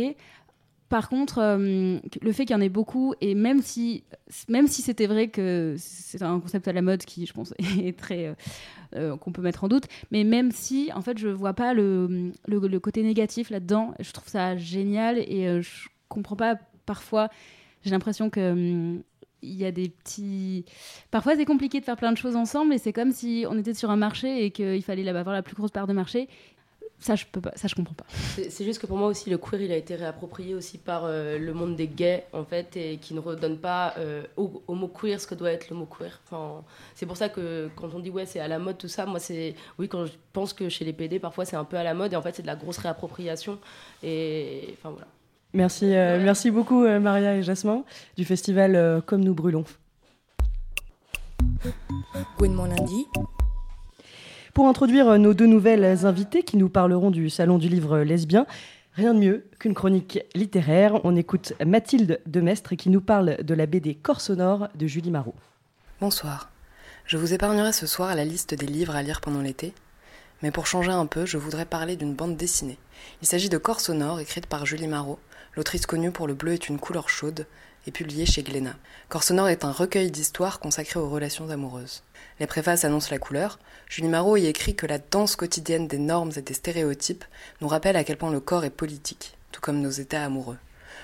[0.88, 4.02] Par contre, euh, le fait qu'il y en ait beaucoup, et même si,
[4.48, 7.96] même si c'était vrai que c'est un concept à la mode qui, je pense, est
[7.96, 8.26] très.
[8.26, 8.34] Euh,
[8.96, 12.32] euh, qu'on peut mettre en doute, mais même si, en fait, je vois pas le,
[12.48, 16.56] le, côté négatif là-dedans, je trouve ça génial et je comprends pas
[16.86, 17.28] parfois.
[17.84, 19.00] J'ai l'impression que.
[19.42, 20.64] Il y a des petits.
[21.10, 23.74] Parfois, c'est compliqué de faire plein de choses ensemble, et c'est comme si on était
[23.74, 26.28] sur un marché et qu'il fallait avoir la plus grosse part de marché
[27.00, 28.04] ça je peux pas, ça je comprends pas.
[28.10, 31.38] C'est juste que pour moi aussi le queer il a été réapproprié aussi par euh,
[31.38, 35.18] le monde des gays en fait et qui ne redonne pas euh, au, mot queer
[35.20, 36.20] ce que doit être le mot queer.
[36.26, 36.62] Enfin,
[36.94, 39.18] c'est pour ça que quand on dit ouais c'est à la mode tout ça, moi
[39.18, 41.94] c'est oui quand je pense que chez les PD parfois c'est un peu à la
[41.94, 43.58] mode et en fait c'est de la grosse réappropriation
[44.02, 45.06] et enfin voilà.
[45.52, 47.84] Merci, euh, merci beaucoup Maria et Jasmin
[48.16, 49.64] du festival Comme nous brûlons.
[52.40, 53.06] mon lundi,
[54.54, 58.46] pour introduire euh, nos deux nouvelles invitées qui nous parleront du Salon du livre lesbien,
[58.94, 61.00] rien de mieux qu'une chronique littéraire.
[61.04, 65.34] On écoute Mathilde Demestre qui nous parle de la BD Corps sonore de Julie Marot.
[66.00, 66.50] Bonsoir.
[67.06, 69.72] Je vous épargnerai ce soir la liste des livres à lire pendant l'été.
[70.42, 72.78] Mais pour changer un peu, je voudrais parler d'une bande dessinée.
[73.22, 75.18] Il s'agit de Corps sonore, écrite par Julie Marot,
[75.56, 77.46] l'autrice connue pour Le bleu est une couleur chaude,
[77.86, 78.76] et publiée chez Glénat.
[79.08, 82.02] Corps sonore est un recueil d'histoires consacré aux relations amoureuses.
[82.38, 83.58] Les préfaces annoncent la couleur.
[83.88, 87.24] Julie Marot y écrit que la danse quotidienne des normes et des stéréotypes
[87.60, 90.58] nous rappelle à quel point le corps est politique, tout comme nos états amoureux.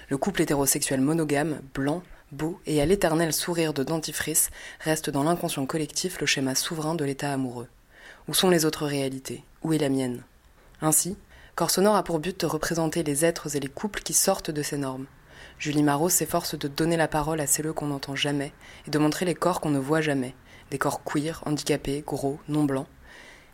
[0.09, 5.67] Le couple hétérosexuel monogame, blanc, beau et à l'éternel sourire de dentifrice reste dans l'inconscient
[5.67, 7.69] collectif le schéma souverain de l'état amoureux.
[8.29, 9.45] Où sont les autres réalités?
[9.63, 10.23] Où est la mienne?
[10.83, 11.17] Ainsi,
[11.57, 14.63] Corps sonore a pour but de représenter les êtres et les couples qui sortent de
[14.63, 15.07] ces normes.
[15.59, 18.53] Julie Marot s'efforce de donner la parole à celles qu'on n'entend jamais
[18.87, 20.35] et de montrer les corps qu'on ne voit jamais,
[20.71, 22.87] des corps queer, handicapés, gros, non blancs.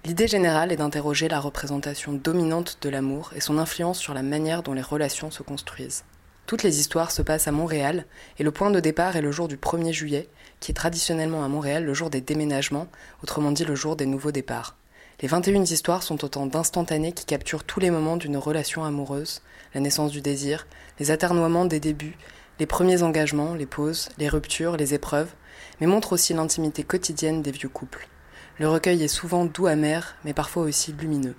[0.05, 4.65] L'idée générale est d'interroger la représentation dominante de l'amour et son influence sur la manière
[4.65, 6.03] dont les relations se construisent.
[6.47, 8.07] Toutes les histoires se passent à Montréal
[8.41, 10.29] et le point de départ est le jour du 1er juillet,
[10.59, 12.89] qui est traditionnellement à Montréal le jour des déménagements,
[13.23, 14.77] autrement dit le jour des nouveaux départs.
[15.23, 19.41] Les 21 histoires sont autant d'instantanés qui capturent tous les moments d'une relation amoureuse,
[19.73, 20.67] la naissance du désir,
[20.99, 22.19] les aternoiements des débuts,
[22.59, 25.33] les premiers engagements, les pauses, les ruptures, les épreuves,
[25.81, 28.09] mais montre aussi l'intimité quotidienne des vieux couples.
[28.59, 31.37] Le recueil est souvent doux amer, mais parfois aussi lumineux.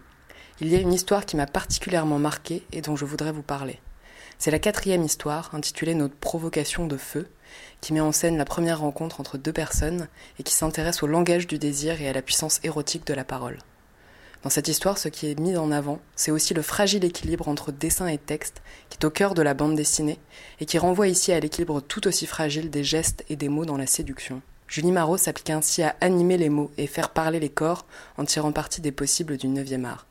[0.61, 3.81] Il y a une histoire qui m'a particulièrement marquée et dont je voudrais vous parler.
[4.39, 7.27] C'est la quatrième histoire, intitulée Notre provocation de feu,
[7.81, 10.07] qui met en scène la première rencontre entre deux personnes
[10.39, 13.59] et qui s'intéresse au langage du désir et à la puissance érotique de la parole.
[14.43, 17.71] Dans cette histoire, ce qui est mis en avant, c'est aussi le fragile équilibre entre
[17.71, 20.19] dessin et texte qui est au cœur de la bande dessinée
[20.59, 23.77] et qui renvoie ici à l'équilibre tout aussi fragile des gestes et des mots dans
[23.77, 24.41] la séduction.
[24.67, 27.85] Julie Marot s'applique ainsi à animer les mots et faire parler les corps
[28.17, 30.07] en tirant parti des possibles du 9e art.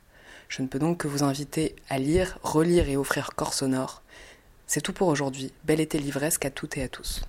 [0.49, 4.03] Je ne peux donc que vous inviter à lire, relire et offrir corps sonore.
[4.67, 5.53] C'est tout pour aujourd'hui.
[5.65, 7.23] Bel été livresque à toutes et à tous.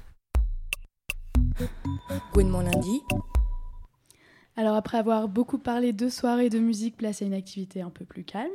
[4.55, 8.05] Alors après avoir beaucoup parlé de soirée de musique, place à une activité un peu
[8.05, 8.51] plus calme,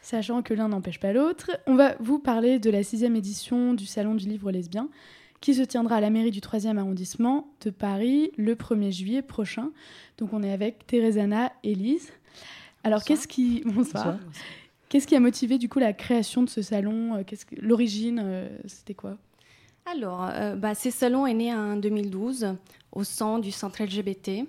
[0.00, 3.86] sachant que l'un n'empêche pas l'autre, on va vous parler de la sixième édition du
[3.86, 4.88] Salon du Livre Lesbien,
[5.40, 9.72] qui se tiendra à la mairie du 3e arrondissement de Paris le 1er juillet prochain.
[10.18, 12.12] Donc on est avec Thérésana et Lise.
[12.82, 13.62] Alors qu'est-ce qui...
[13.66, 14.18] Bonsoir.
[14.88, 17.24] Qu'est-ce qui a motivé du coup la création de ce salon?
[17.26, 17.56] Qu'est-ce que...
[17.60, 19.18] L'origine, euh, c'était quoi?
[19.86, 22.54] Alors, euh, bah, ce salon est né en 2012
[22.92, 24.46] au sein du centre LGBT.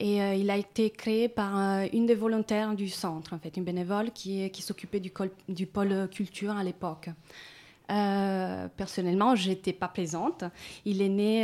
[0.00, 3.56] Et euh, il a été créé par euh, une des volontaires du centre, en fait,
[3.56, 7.10] une bénévole qui, s'occupait du, pôle culture à l'époque.
[7.90, 10.44] Euh, personnellement, j'étais pas plaisante.
[10.84, 11.42] Il est né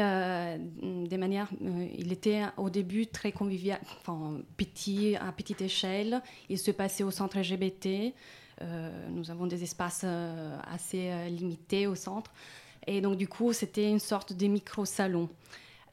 [0.83, 6.23] il était au début très convivial, enfin petit, à petite échelle.
[6.49, 8.15] Il se passait au centre LGBT.
[9.11, 10.05] nous avons des espaces
[10.71, 12.31] assez limités au centre.
[12.87, 15.31] Et donc, du coup, c'était une sorte de micro-salon.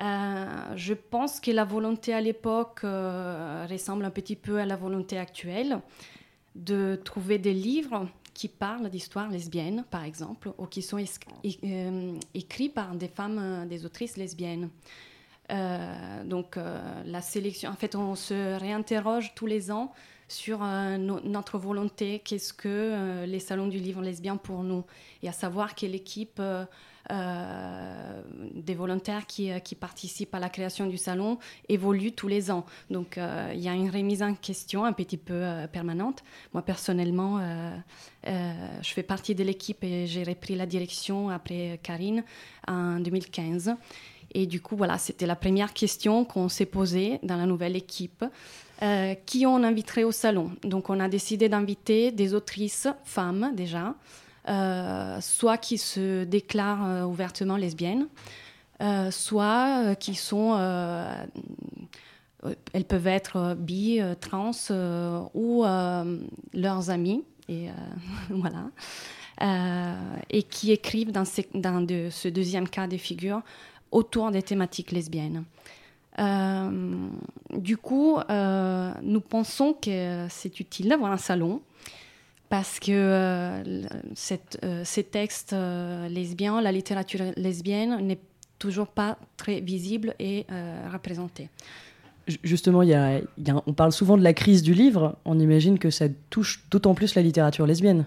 [0.02, 0.45] Euh,
[0.76, 5.18] je pense que la volonté à l'époque euh, ressemble un petit peu à la volonté
[5.18, 5.80] actuelle
[6.56, 12.70] de trouver des livres qui parlent d'histoires lesbiennes, par exemple, ou qui sont euh, écrits
[12.70, 14.70] par des femmes, des autrices lesbiennes.
[16.26, 16.58] donc
[17.06, 19.93] la sélection, en fait, on se réinterroge tous les ans
[20.28, 24.86] sur notre volonté, qu'est-ce que les salons du livre lesbien pour nous,
[25.22, 26.41] et à savoir que l'équipe
[27.10, 28.22] euh,
[28.54, 32.66] des volontaires qui, euh, qui, participent à la création du salon évoluent tous les ans.
[32.89, 36.24] Donc euh, il y a une remise en question un petit peu permanente.
[36.54, 37.39] Moi personnellement,
[38.24, 42.24] je fais partie de l'équipe et j'ai repris la direction après Karine
[42.68, 43.76] en 2015.
[44.34, 48.24] Et du coup, voilà, c'était la première question qu'on s'est posée dans la nouvelle équipe.
[49.26, 50.52] qui on inviterait au salon?
[50.64, 53.95] Donc on a décidé d'inviter des autrices femmes déjà,
[54.48, 58.08] soit qui se déclarent euh, ouvertement lesbiennes,
[58.82, 60.58] euh, soit qui sont
[62.74, 64.52] elles peuvent être bi, trans
[65.36, 65.64] ou
[66.54, 67.68] leurs amis, et
[68.30, 68.72] voilà,
[70.32, 71.24] et qui écrivent dans,
[71.82, 73.42] de, ce deuxième cas de figure
[73.92, 75.44] autour des thématiques lesbiennes.
[76.18, 78.18] du coup,
[79.04, 81.62] nous pensons que c'est utile d'avoir un salon
[82.52, 83.64] parce que euh,
[84.64, 88.20] euh, ces textes euh, lesbiens, la littérature lesbienne n'est
[88.60, 90.45] toujours pas très visible et
[90.91, 91.49] représentée.
[92.43, 92.84] Justement,
[93.66, 95.18] on parle souvent de la crise du livre.
[95.24, 98.06] On imagine que ça touche d'autant plus la littérature lesbienne.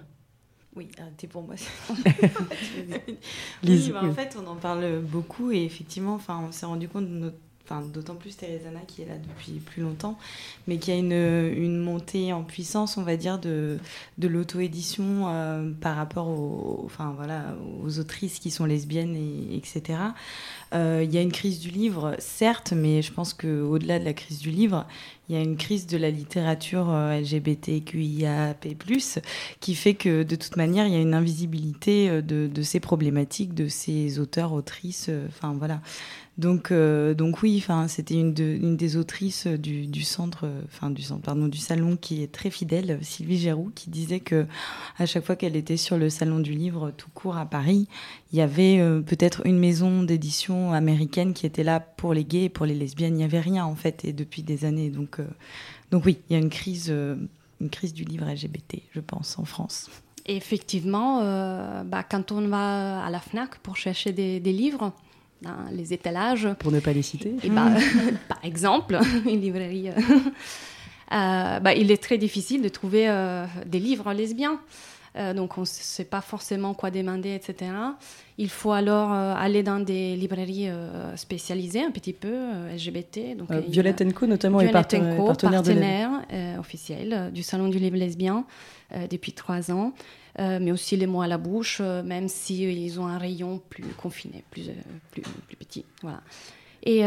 [0.76, 1.54] Oui, t'es pour moi.
[3.62, 7.14] Lise, bah, En fait, on en parle beaucoup et effectivement, on s'est rendu compte de
[7.14, 10.18] notre enfin d'autant plus Thérézana qui est là depuis plus longtemps,
[10.66, 13.78] mais qui a une, montée en puissance, on va dire, de,
[14.20, 16.88] l'auto-édition euh, par rapport aux,
[17.98, 19.98] autrices qui sont lesbiennes, et, etc.
[20.74, 24.12] Euh, il y a une crise du livre, certes, mais je pense qu'au-delà de la
[24.12, 24.86] crise du livre,
[25.28, 28.66] il y a une crise de la littérature euh, LGBTQIAP+,
[29.60, 33.54] qui fait que de toute manière, il y a une invisibilité de, de ces problématiques,
[33.54, 35.80] de ces auteurs, autrices, enfin voilà.
[36.36, 41.58] Donc, euh, donc oui, c'était une, une, des autrices du, centre, enfin du pardon, du
[41.58, 44.46] salon qui est très fidèle, Sylvie Géroux, qui disait que
[44.98, 47.86] à chaque fois qu'elle était sur le salon du livre tout court à Paris,
[48.34, 52.44] il y avait euh, peut-être une maison d'édition américaine qui était là pour les gays
[52.44, 53.14] et pour les lesbiennes.
[53.14, 54.90] Il n'y avait rien en fait, et depuis des années.
[54.90, 55.26] Donc, euh,
[55.90, 59.46] donc oui, il y a une crise, une crise du livre LGBT, je pense, en
[59.46, 59.88] France.
[60.26, 61.20] effectivement,
[61.84, 64.92] bah, quand on va à la FNAC pour chercher des, des livres,
[65.72, 66.48] les étalages.
[66.58, 67.34] Pour ne pas les citer.
[67.42, 67.68] Et bah,
[68.28, 69.90] par exemple, une librairie.
[69.90, 69.92] Euh,
[71.12, 74.60] euh, bah, il est très difficile de trouver euh, des livres lesbiens.
[75.14, 77.70] Donc on ne sait pas forcément quoi demander, etc.
[78.36, 80.68] Il faut alors aller dans des librairies
[81.14, 83.36] spécialisées un petit peu, LGBT.
[83.36, 86.10] Donc, Violette Co notamment est partenaire, partenaire
[86.58, 88.44] officiel du Salon du livre lesbien
[89.08, 89.92] depuis trois ans.
[90.40, 93.18] Euh, mais aussi les mots à la bouche, euh, même s'ils si, ils ont un
[93.18, 94.72] rayon plus confiné, plus, euh,
[95.12, 95.84] plus, plus, petit.
[96.02, 96.20] Voilà.
[96.86, 97.02] Et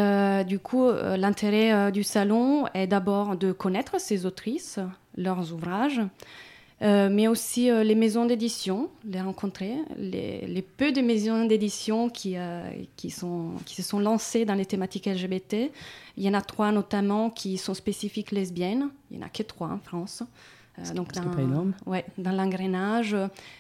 [0.46, 4.80] du coup, l'intérêt du salon est d'abord de connaître ces autrices,
[5.16, 6.02] leurs ouvrages,
[6.82, 12.36] mais aussi les maisons d'édition, les rencontrer, les, les, peu de maisons d'édition qui,
[12.96, 15.72] qui, sont, qui se sont lancées dans les thématiques LGBT.
[16.18, 19.44] Il y en a trois notamment qui sont spécifiques lesbiennes, il n'y en a que
[19.44, 20.24] trois en France.
[20.80, 23.16] Euh, donc dans, Ouais, dans l'engrenage,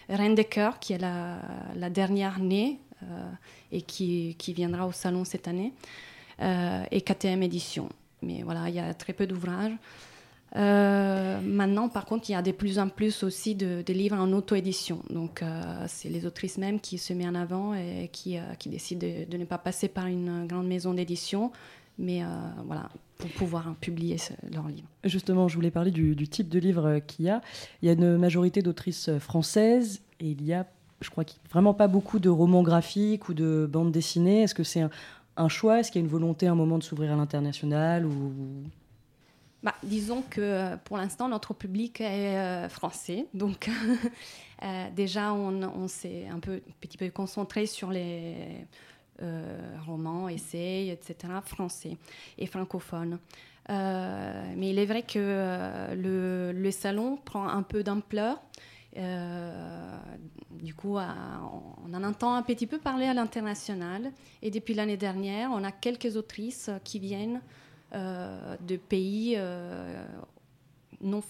[0.10, 1.40] Reine des Cœurs, qui est la,
[1.76, 3.30] la dernière née euh,
[3.72, 5.74] et qui, qui, viendra au salon cette année,
[6.42, 7.90] euh, et KTM Édition.
[8.22, 9.74] Mais voilà, il y a très peu d'ouvrages.
[10.56, 15.04] Maintenant, par contre, il y a de plus en plus aussi de, livres en auto-édition.
[15.10, 15.44] Donc,
[15.88, 19.46] c'est les autrices même qui se mettent en avant et qui, qui décident de, ne
[19.46, 21.52] pas passer par une grande maison d'édition,
[21.98, 22.22] mais
[22.66, 24.18] voilà, pour pouvoir publier
[24.54, 24.88] leur livre.
[25.04, 27.42] Justement, je voulais parler du, type de livre qu'il y a.
[27.82, 30.66] Il y a une majorité d'autrices françaises et il y a,
[31.02, 34.44] je crois, vraiment pas beaucoup de romans graphiques ou de bandes dessinées.
[34.44, 34.84] Est-ce que c'est
[35.36, 35.80] un, choix?
[35.80, 38.08] Est-ce qu'il y a une volonté à un moment de s'ouvrir à l'international.
[39.64, 43.26] Bah, disons que pour l'instant, notre public est euh, français.
[43.34, 43.70] Donc,
[44.64, 48.68] euh, déjà, on, s'est un peu, petit peu concentré sur les
[49.24, 51.98] euh, romans, essais, etc., français
[52.38, 53.18] et francophones.
[53.70, 58.40] Euh, mais il est vrai que euh, le, salon prend un peu d'ampleur.
[60.52, 64.12] du coup, on en entend un petit peu parler à l'international.
[64.44, 67.42] Et depuis l'année dernière, on a quelques autrices qui viennent
[67.94, 69.38] de pays
[71.02, 71.22] non,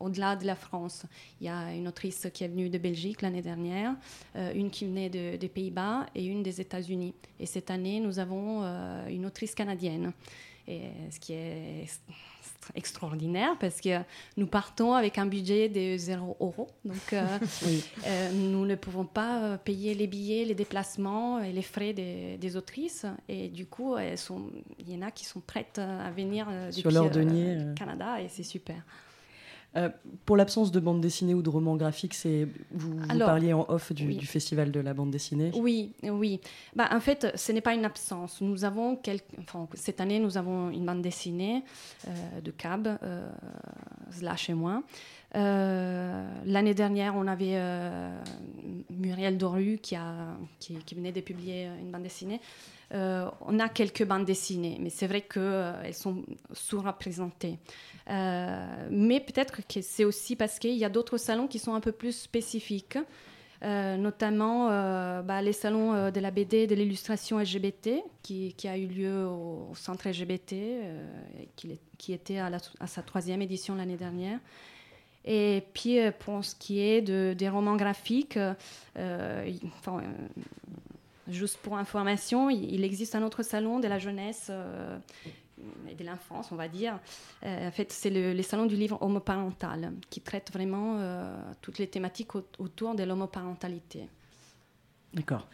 [0.00, 1.04] au-delà de la France.
[1.40, 3.94] Il y a une autrice qui est venue de Belgique l'année dernière,
[4.36, 7.14] euh, une qui venait des Pays-Bas et une des États-Unis.
[7.38, 10.12] Et cette année, nous avons euh, une autrice canadienne.
[10.68, 11.86] Et ce qui est
[12.74, 14.00] extraordinaire parce que
[14.36, 16.68] nous partons avec un budget de 0 euros.
[16.84, 17.24] Donc, euh,
[18.06, 22.36] euh, nous ne pouvons pas euh, payer les billets, les déplacements et les frais des,
[22.38, 23.06] des autrices.
[23.28, 26.90] Et du coup, elles sont, il y en a qui sont prêtes à venir sur
[26.90, 28.76] leur denier Canada et c'est super.
[29.76, 29.90] Euh,
[30.24, 33.66] pour l'absence de bande dessinée ou de roman graphique, c'est vous, vous Alors, parliez en
[33.68, 34.16] off du, oui.
[34.16, 35.50] du festival de la bande dessinée.
[35.54, 36.40] Oui, oui.
[36.74, 38.40] Bah, en fait, ce n'est pas une absence.
[38.40, 39.24] Nous avons quelques...
[39.38, 41.62] enfin, cette année, nous avons une bande dessinée
[42.08, 43.28] euh, de Cab, euh,
[44.10, 44.82] slash et moi.
[45.34, 48.10] Euh, L'année dernière, on avait euh,
[48.90, 49.96] Muriel Doru qui,
[50.94, 52.40] venait de publier une bande dessinée.
[52.94, 57.58] Euh, on a quelques bandes dessinées, mais c'est vrai qu'elles sont sous-représentées.
[58.08, 61.80] Euh, mais peut-être que c'est aussi parce qu'il y a d'autres salons qui sont un
[61.80, 62.98] peu plus spécifiques.
[63.62, 68.76] Euh, notamment euh, bah, les salons euh, de la BD de l'illustration LGBT qui, a
[68.76, 71.06] eu lieu au, centre LGBT, euh,
[71.56, 74.38] qui, qui était à sa troisième édition l'année dernière.
[75.26, 78.54] Et puis euh, pour ce qui est de, des romans graphiques, euh,
[79.78, 80.02] enfin, euh,
[81.28, 84.96] juste pour information, il, il existe un autre salon de la jeunesse euh,
[85.90, 87.00] et de l'enfance, on va dire.
[87.44, 91.78] Euh, en fait, c'est le, les salons du livre homoparental qui traite vraiment euh, toutes
[91.78, 94.08] les thématiques au- autour de l'homoparentalité.
[95.12, 95.48] D'accord.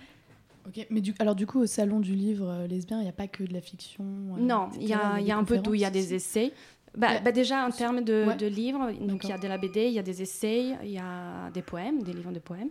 [0.66, 3.26] Ok, mais du, alors du coup, au salon du livre lesbien, il n'y a pas
[3.26, 4.04] que de la fiction.
[4.36, 5.74] euh, Non, il y y a un peu tout.
[5.74, 6.52] Il y a des essais.
[6.96, 8.36] Bah, bah déjà, en termes de, Ouais.
[8.36, 10.90] de livres, donc il y a de la BD, il y a des essais, il
[10.90, 12.68] y a des poèmes, des livres de poèmes.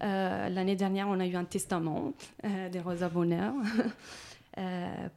[0.00, 2.12] Euh, L'année dernière, on a eu un testament
[2.44, 3.52] euh, de Rosa Bonheur.
[4.58, 5.08] Euh,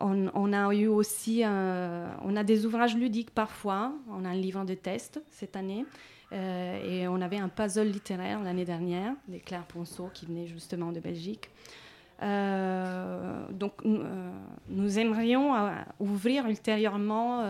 [0.00, 3.92] on, on a eu aussi un- on a des ouvrages ludiques parfois.
[4.10, 5.84] On a un livre de test cette année.
[6.32, 10.92] Euh, et on avait un puzzle littéraire l'année dernière, de Claire Ponceau, qui venait justement
[10.92, 11.48] de Belgique.
[12.20, 17.44] Euh, donc, nous, euh, aimerions euh, ouvrir ultérieurement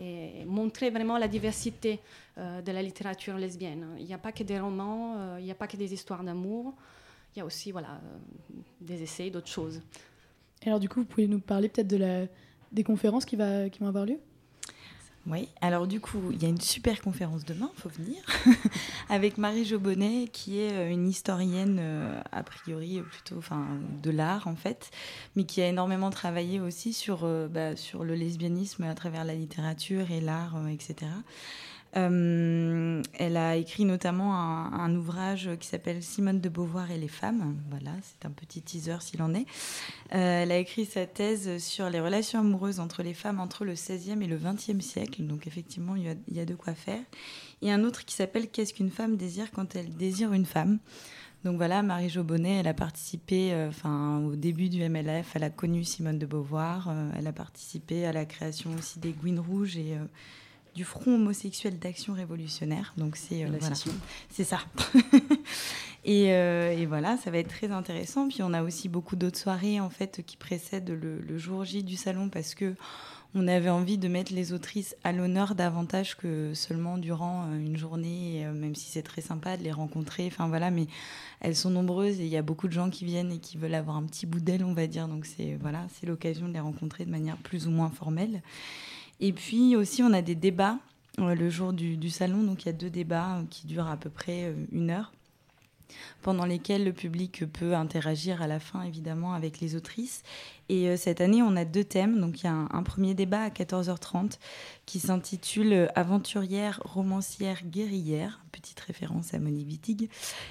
[0.00, 2.00] et montrer vraiment la diversité
[2.36, 3.86] de la littérature lesbienne.
[3.98, 6.74] Il n'y a pas que des romans, il n'y a pas que des histoires d'amour,
[7.34, 8.00] il y a aussi voilà,
[8.80, 9.80] des essais, d'autres choses.
[10.62, 12.26] Et alors du coup, vous pouvez nous parler peut-être de la,
[12.72, 14.18] des conférences qui, va, qui vont avoir lieu?
[15.26, 18.22] Oui, alors du coup, il y a une super conférence demain, faut venir,
[19.08, 23.66] avec Marie Jobonnet, qui est euh, une historienne, euh, a priori, plutôt enfin,
[24.02, 24.90] de l'art en fait,
[25.34, 30.10] mais qui a énormément travaillé aussi sur, euh, bah, le lesbianisme à travers la littérature
[30.10, 31.10] et l'art, etc.
[31.96, 37.56] Euh, elle a écrit notamment un, ouvrage qui s'appelle Simone de Beauvoir et les femmes.
[37.70, 39.46] Voilà, c'est un petit teaser s'il en est.
[40.12, 43.74] Euh, elle a écrit sa thèse sur les relations amoureuses entre les femmes entre le
[43.74, 45.22] XVIe et le XXe siècle.
[45.22, 47.02] Donc effectivement, il y a, de quoi faire.
[47.62, 50.78] Et un autre qui s'appelle Qu'est-ce qu'une femme désire quand elle désire une femme?
[51.44, 53.70] Donc voilà, Marie Jobonnet, elle a participé euh,
[54.26, 58.24] au début du MLF, elle a connu Simone de Beauvoir, elle a participé à la
[58.24, 59.98] création aussi des Gouines Rouges et
[60.74, 62.92] du Front homosexuel d'action révolutionnaire.
[62.96, 63.74] Donc c'est euh, voilà.
[64.30, 64.58] c'est ça.
[66.04, 68.28] et, euh, et voilà, ça va être très intéressant.
[68.28, 71.82] Puis on a aussi beaucoup d'autres soirées en fait qui précèdent le, le jour J
[71.82, 72.74] du salon parce que
[73.36, 77.76] on avait envie de mettre les autrices à l'honneur davantage que seulement durant euh, une
[77.76, 80.26] journée, même si c'est très sympa de les rencontrer.
[80.26, 80.86] Enfin voilà, mais
[81.40, 83.74] elles sont nombreuses et il y a beaucoup de gens qui viennent et qui veulent
[83.74, 85.08] avoir un petit bout d'elles, on va dire.
[85.08, 88.42] Donc c'est voilà, c'est l'occasion de les rencontrer de manière plus ou moins formelle.
[89.20, 90.78] Et puis aussi, on a des débats
[91.20, 92.42] euh, le jour du, salon.
[92.42, 95.12] Donc il y a deux débats euh, qui durent à peu près euh, une heure
[96.22, 100.22] pendant lesquels le public peut interagir à la fin, évidemment, avec les autrices.
[100.68, 102.20] Et euh, cette année, on a deux thèmes.
[102.20, 104.38] Donc, il y a un, premier débat à 14h30
[104.86, 108.40] qui s'intitule euh, Aventurière, romancière, guerrière.
[108.52, 110.08] Petite référence à Monique Wittig.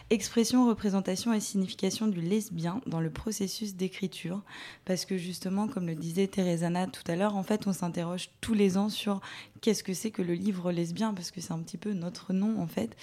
[0.10, 4.42] Expression, représentation et signification du lesbien dans le processus d'écriture.
[4.86, 8.54] Parce que justement, comme le disait Thérésana tout à l'heure, en fait, on s'interroge tous
[8.54, 9.22] les ans sur
[9.62, 12.62] qu'est-ce que c'est que le livre lesbien, parce que c'est un petit peu notre nom,
[12.62, 12.98] en fait.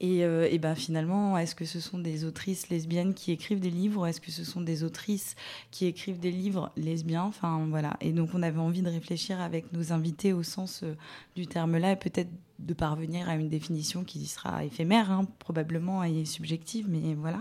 [0.00, 3.70] Et, euh, et ben finalement, est-ce que ce sont des autrices lesbiennes qui écrivent des
[3.70, 4.06] livres?
[4.06, 5.36] Est-ce que ce sont des autrices
[5.70, 7.96] qui écrivent des livres lesbiens Enfin voilà.
[8.00, 10.94] Et donc on avait envie de réfléchir avec nos invités au sens euh,
[11.34, 16.24] du terme-là et peut-être de parvenir à une définition qui sera éphémère, hein, probablement et
[16.24, 17.40] subjective, mais voilà.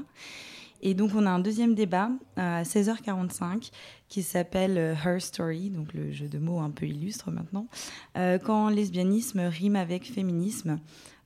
[0.82, 3.72] Et donc on a un deuxième débat euh, à 16h45
[4.07, 7.68] qui s'appelle euh, Her Story, donc le jeu de mots un peu illustre maintenant,
[8.16, 10.80] quand lesbianisme rime avec féminisme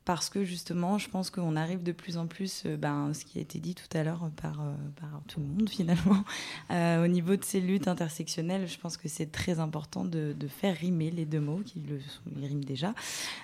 [0.10, 3.38] parce que justement, je pense qu'on arrive de plus en plus, euh, ben, ce qui
[3.38, 6.24] a été dit tout à l'heure par, euh, par tout le monde finalement,
[6.72, 10.47] euh, au niveau de ces luttes intersectionnelles, je pense que c'est très important de, de,
[10.47, 11.99] faire rimer les deux mots, qui le
[12.36, 12.95] ils riment déjà,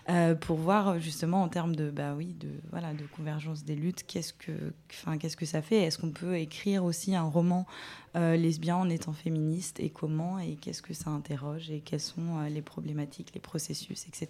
[0.09, 4.03] euh, pour voir justement en termes de, bah oui, de, voilà, de convergence des luttes,
[4.07, 5.83] qu'est-ce que, enfin, qu'est-ce que ça fait?
[5.83, 7.67] Est-ce qu'on peut écrire aussi un roman
[8.15, 9.79] euh, lesbien en étant féministe?
[9.79, 10.39] Et comment?
[10.39, 11.69] Et qu'est-ce que ça interroge?
[11.69, 14.29] Et quelles sont euh, les problématiques, les processus, etc.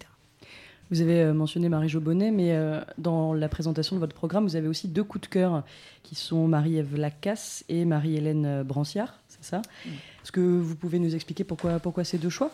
[0.90, 4.56] Vous avez euh, mentionné Marie Jobonnet, mais euh, dans la présentation de votre programme, vous
[4.56, 5.64] avez aussi deux coups de cœur
[6.02, 9.62] qui sont Marie-Ève Lacasse et Marie-Hélène Branciard, c'est ça?
[9.84, 9.90] Mm.
[10.22, 12.52] Est-ce que vous pouvez nous expliquer pourquoi, pourquoi ces deux choix?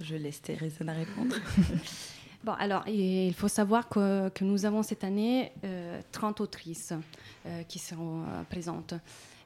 [0.00, 1.36] Je laisse Thérèse à répondre.
[2.44, 5.50] Bon, alors, il faut savoir que, que nous avons cette année
[6.12, 6.92] 30 autrices
[7.66, 8.94] qui seront présentes.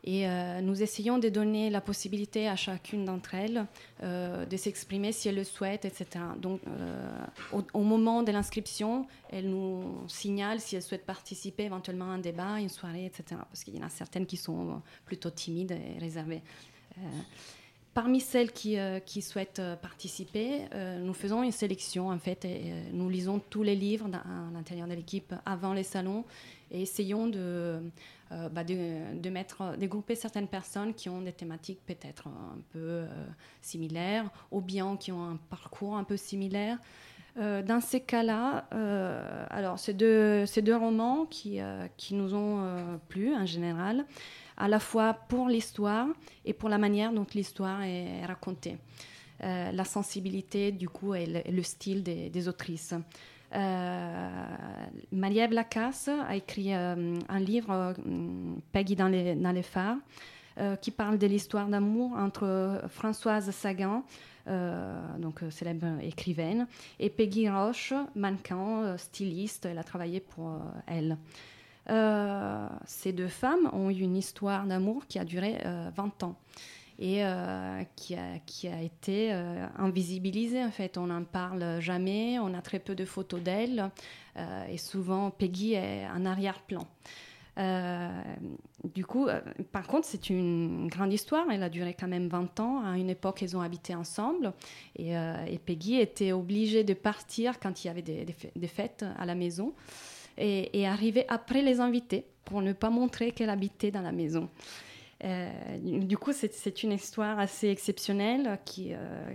[0.05, 3.67] Et euh, nous essayons de donner la possibilité à chacune d'entre elles
[4.03, 6.07] euh, de s'exprimer si elle le souhaite, etc.
[6.39, 12.15] Donc, euh, au, moment de l'inscription, elle nous signale si elle souhaite participer éventuellement à
[12.15, 13.41] un débat, une soirée, etc.
[13.51, 16.43] Parce qu'il y en a certaines qui sont plutôt timides et réservées.
[17.93, 20.61] Parmi celles qui, qui souhaitent participer,
[21.01, 24.95] nous faisons une sélection en fait et nous lisons tous les livres à l'intérieur de
[24.95, 26.25] l'équipe avant les salons
[26.71, 27.83] et essayons de,
[28.33, 32.79] euh, bah, de, mettre, de grouper certaines personnes qui ont des thématiques peut-être un peu
[32.79, 33.07] euh,
[33.61, 36.79] similaires ou bien qui ont un parcours un peu similaire.
[37.39, 38.67] Euh, dans ces cas-là,
[39.51, 41.59] alors c'est deux, deux, romans qui,
[41.97, 44.05] qui nous ont plu en général,
[44.61, 46.07] à la fois pour l'histoire
[46.45, 48.77] et pour la manière dont l'histoire est racontée.
[49.41, 52.95] la sensibilité, du coup, et le, style des, des autrices.
[53.55, 54.29] Euh,
[55.13, 57.93] Marie-Ève Lacasse a écrit euh, un livre, euh,
[58.73, 59.97] Peggy dans les, dans les phares,
[60.83, 64.05] qui parle de l'histoire d'amour entre Françoise Sagan,
[64.47, 66.67] donc célèbre écrivaine,
[66.99, 69.65] et Peggy Roche, mannequin, styliste.
[69.65, 71.17] Elle a travaillé pour elle.
[71.87, 75.59] Ces deux femmes ont eu une histoire d'amour qui a duré
[75.97, 76.37] 20 ans
[77.01, 80.63] et euh, qui, a, qui, a, été euh, invisibilisée.
[80.63, 83.91] En fait, on n'en parle jamais, on a très peu de photos d'elle
[84.37, 86.87] euh, et souvent Peggy est en arrière-plan.
[88.85, 89.29] du coup,
[89.73, 91.47] par contre, c'est une grande histoire.
[91.51, 92.85] Elle a duré quand même 20 ans.
[92.85, 94.53] À une époque, ils ont habité ensemble.
[94.97, 95.15] Et,
[95.65, 99.73] Peggy était obligée de partir quand il y avait des, des, fêtes à la maison
[100.39, 104.49] et, arriver après les invités pour ne pas montrer qu'elle habitait dans la maison.
[105.25, 109.35] Euh, du coup, c'est une histoire assez exceptionnelle qui, euh,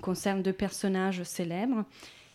[0.00, 1.84] concerne deux personnages célèbres.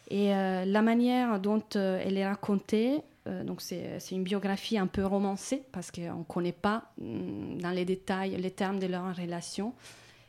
[0.10, 3.02] Et euh, la manière dont elle est racontée,
[3.44, 7.86] donc c'est une biographie un peu romancée parce qu'on ne connaît pas mm, dans les
[7.86, 9.74] détails les termes de leur relation.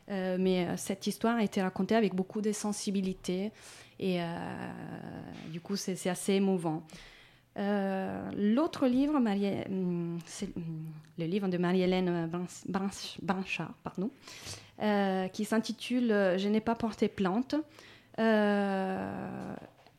[0.07, 3.51] mais cette histoire a été racontée avec beaucoup de sensibilité
[3.99, 4.19] et
[5.51, 6.83] du coup c'est assez émouvant.
[7.57, 10.19] Euh, l'autre livre, hum,
[10.55, 10.85] hum,
[11.17, 12.29] le livre de Marie-Hélène
[12.67, 14.11] Branchard, pardon,
[14.81, 17.55] euh, qui s'intitule Je n'ai pas porté plante,
[18.19, 19.55] euh,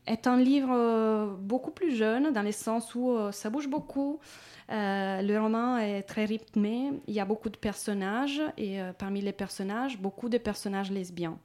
[0.07, 4.21] est un livre beaucoup plus jeune, dans le sens où ça bouge beaucoup.
[4.69, 9.99] le roman est très rythmé, il y a beaucoup de personnages, et parmi les personnages,
[9.99, 11.37] beaucoup de personnages lesbiens.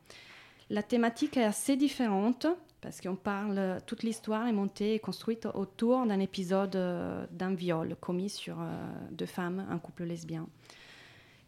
[0.69, 2.47] La thématique est assez différente
[2.83, 7.95] parce qu'on parle, toute l'histoire est montée et construite autour d'un épisode euh, d'un viol
[7.99, 8.65] commis sur euh,
[9.11, 10.47] deux femmes, un couple lesbien.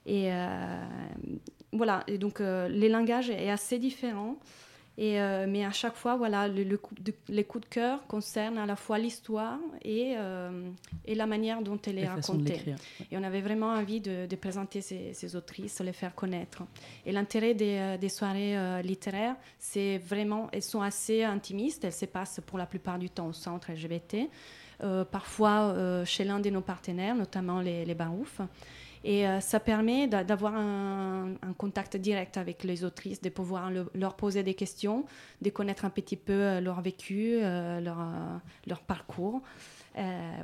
[0.05, 0.85] Et euh,
[1.73, 4.37] voilà, et donc les langages est assez différent.
[4.97, 8.57] Et, euh, mais à chaque fois, voilà, le, coup de, les coups de cœur concernent
[8.57, 10.69] à la fois l'histoire et, euh,
[11.03, 12.75] et, la manière dont elle est racontée.
[13.11, 16.63] Et on avait vraiment envie de, présenter ces, ces, autrices, les faire connaître.
[17.05, 22.05] Et l'intérêt des, euh, des, soirées littéraires, c'est vraiment, elles sont assez intimistes, elles se
[22.05, 24.29] passent pour la plupart du temps au centre LGBT,
[25.11, 28.39] parfois chez l'un de nos partenaires, notamment les, les Barouf.
[29.05, 34.41] Et euh, ça permet d'avoir un, contact direct avec les autrices, de pouvoir leur poser
[34.41, 35.05] des questions,
[35.43, 37.79] de connaître un petit peu euh, leur vécu, euh,
[38.65, 39.43] leur, parcours,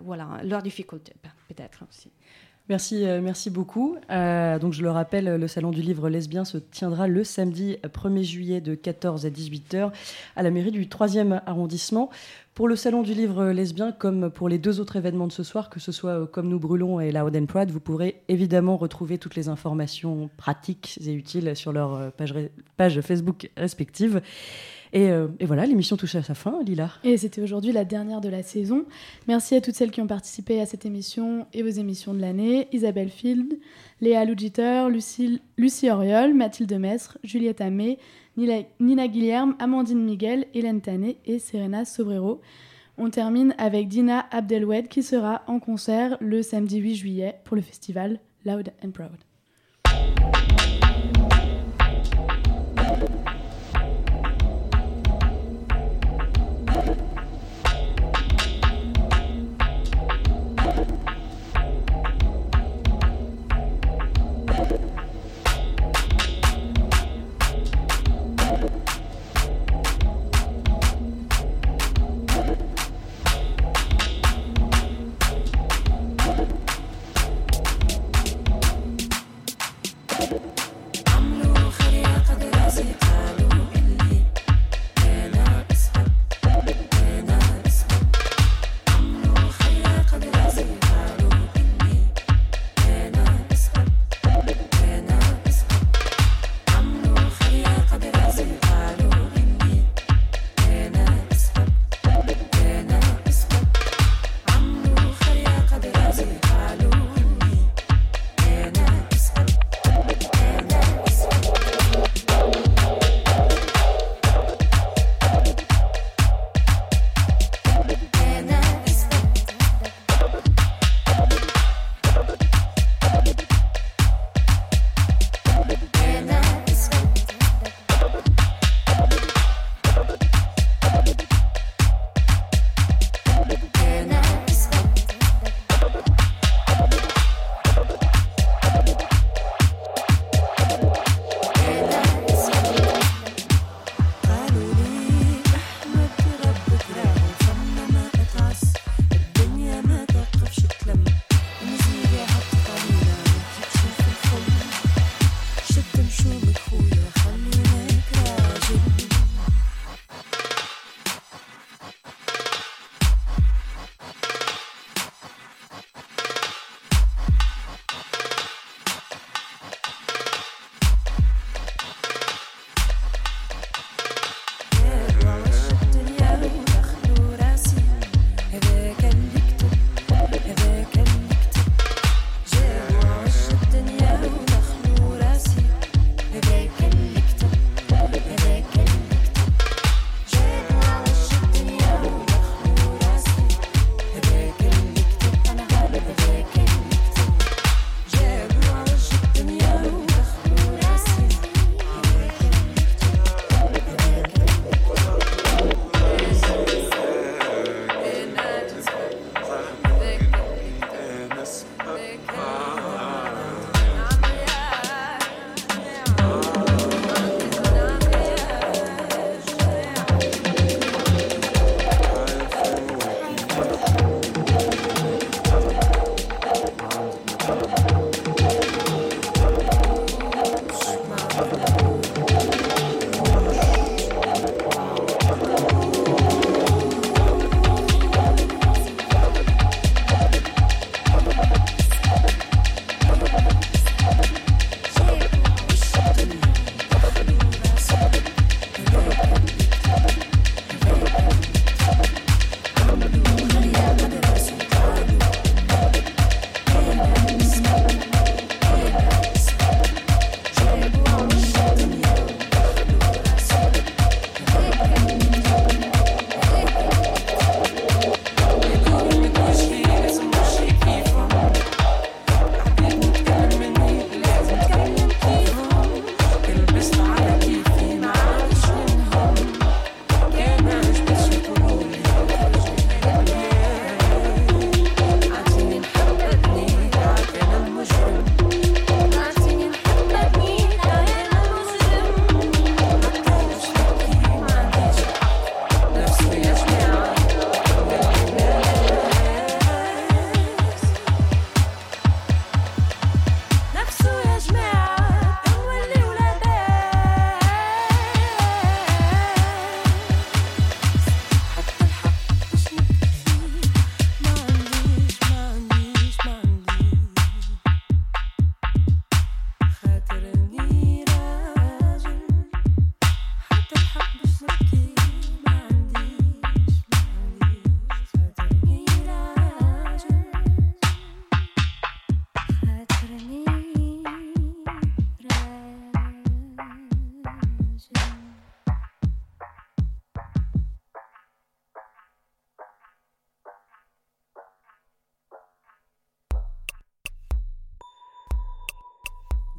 [0.04, 1.14] voilà, leurs difficultés
[1.48, 2.12] peut-être aussi.
[2.72, 3.98] Merci, merci beaucoup.
[4.08, 8.62] donc je le rappelle, le Salon du Livre Lesbien se tiendra le samedi 1er juillet
[8.62, 9.92] de 14 à 18h
[10.38, 12.10] à la mairie du 3e arrondissement.
[12.54, 15.70] Pour le Salon du Livre lesbien, comme pour les deux autres événements de ce soir,
[15.70, 19.18] que ce soit euh, Comme nous brûlons et La Oden Pride, vous pourrez évidemment retrouver
[19.18, 22.34] toutes les informations pratiques et utiles sur leur euh, page,
[22.78, 24.22] page Facebook respective.
[24.96, 26.90] Euh, et, voilà, l'émission touche à sa fin, Lila.
[27.04, 28.86] Et c'était aujourd'hui la dernière de la saison.
[29.28, 32.68] Merci à toutes celles qui ont participé à cette émission et vos émissions de l'année.
[32.72, 33.58] Isabelle Field,
[34.02, 38.00] Léa Lougiter, Lucie, Oriol, Mathilde Mestre, Juliette Amé,
[38.38, 42.42] Nina Guilherme, Amandine Miguel, Hélène Tanet et Serena Sobrero.
[42.98, 47.62] On termine avec Dina Abdelwed qui sera en concert le samedi 8 juillet pour le
[47.62, 50.51] festival Loud and Proud.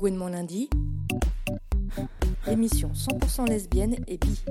[0.05, 0.69] Lundi,
[2.49, 4.41] l'émission 100% lesbienne et bi.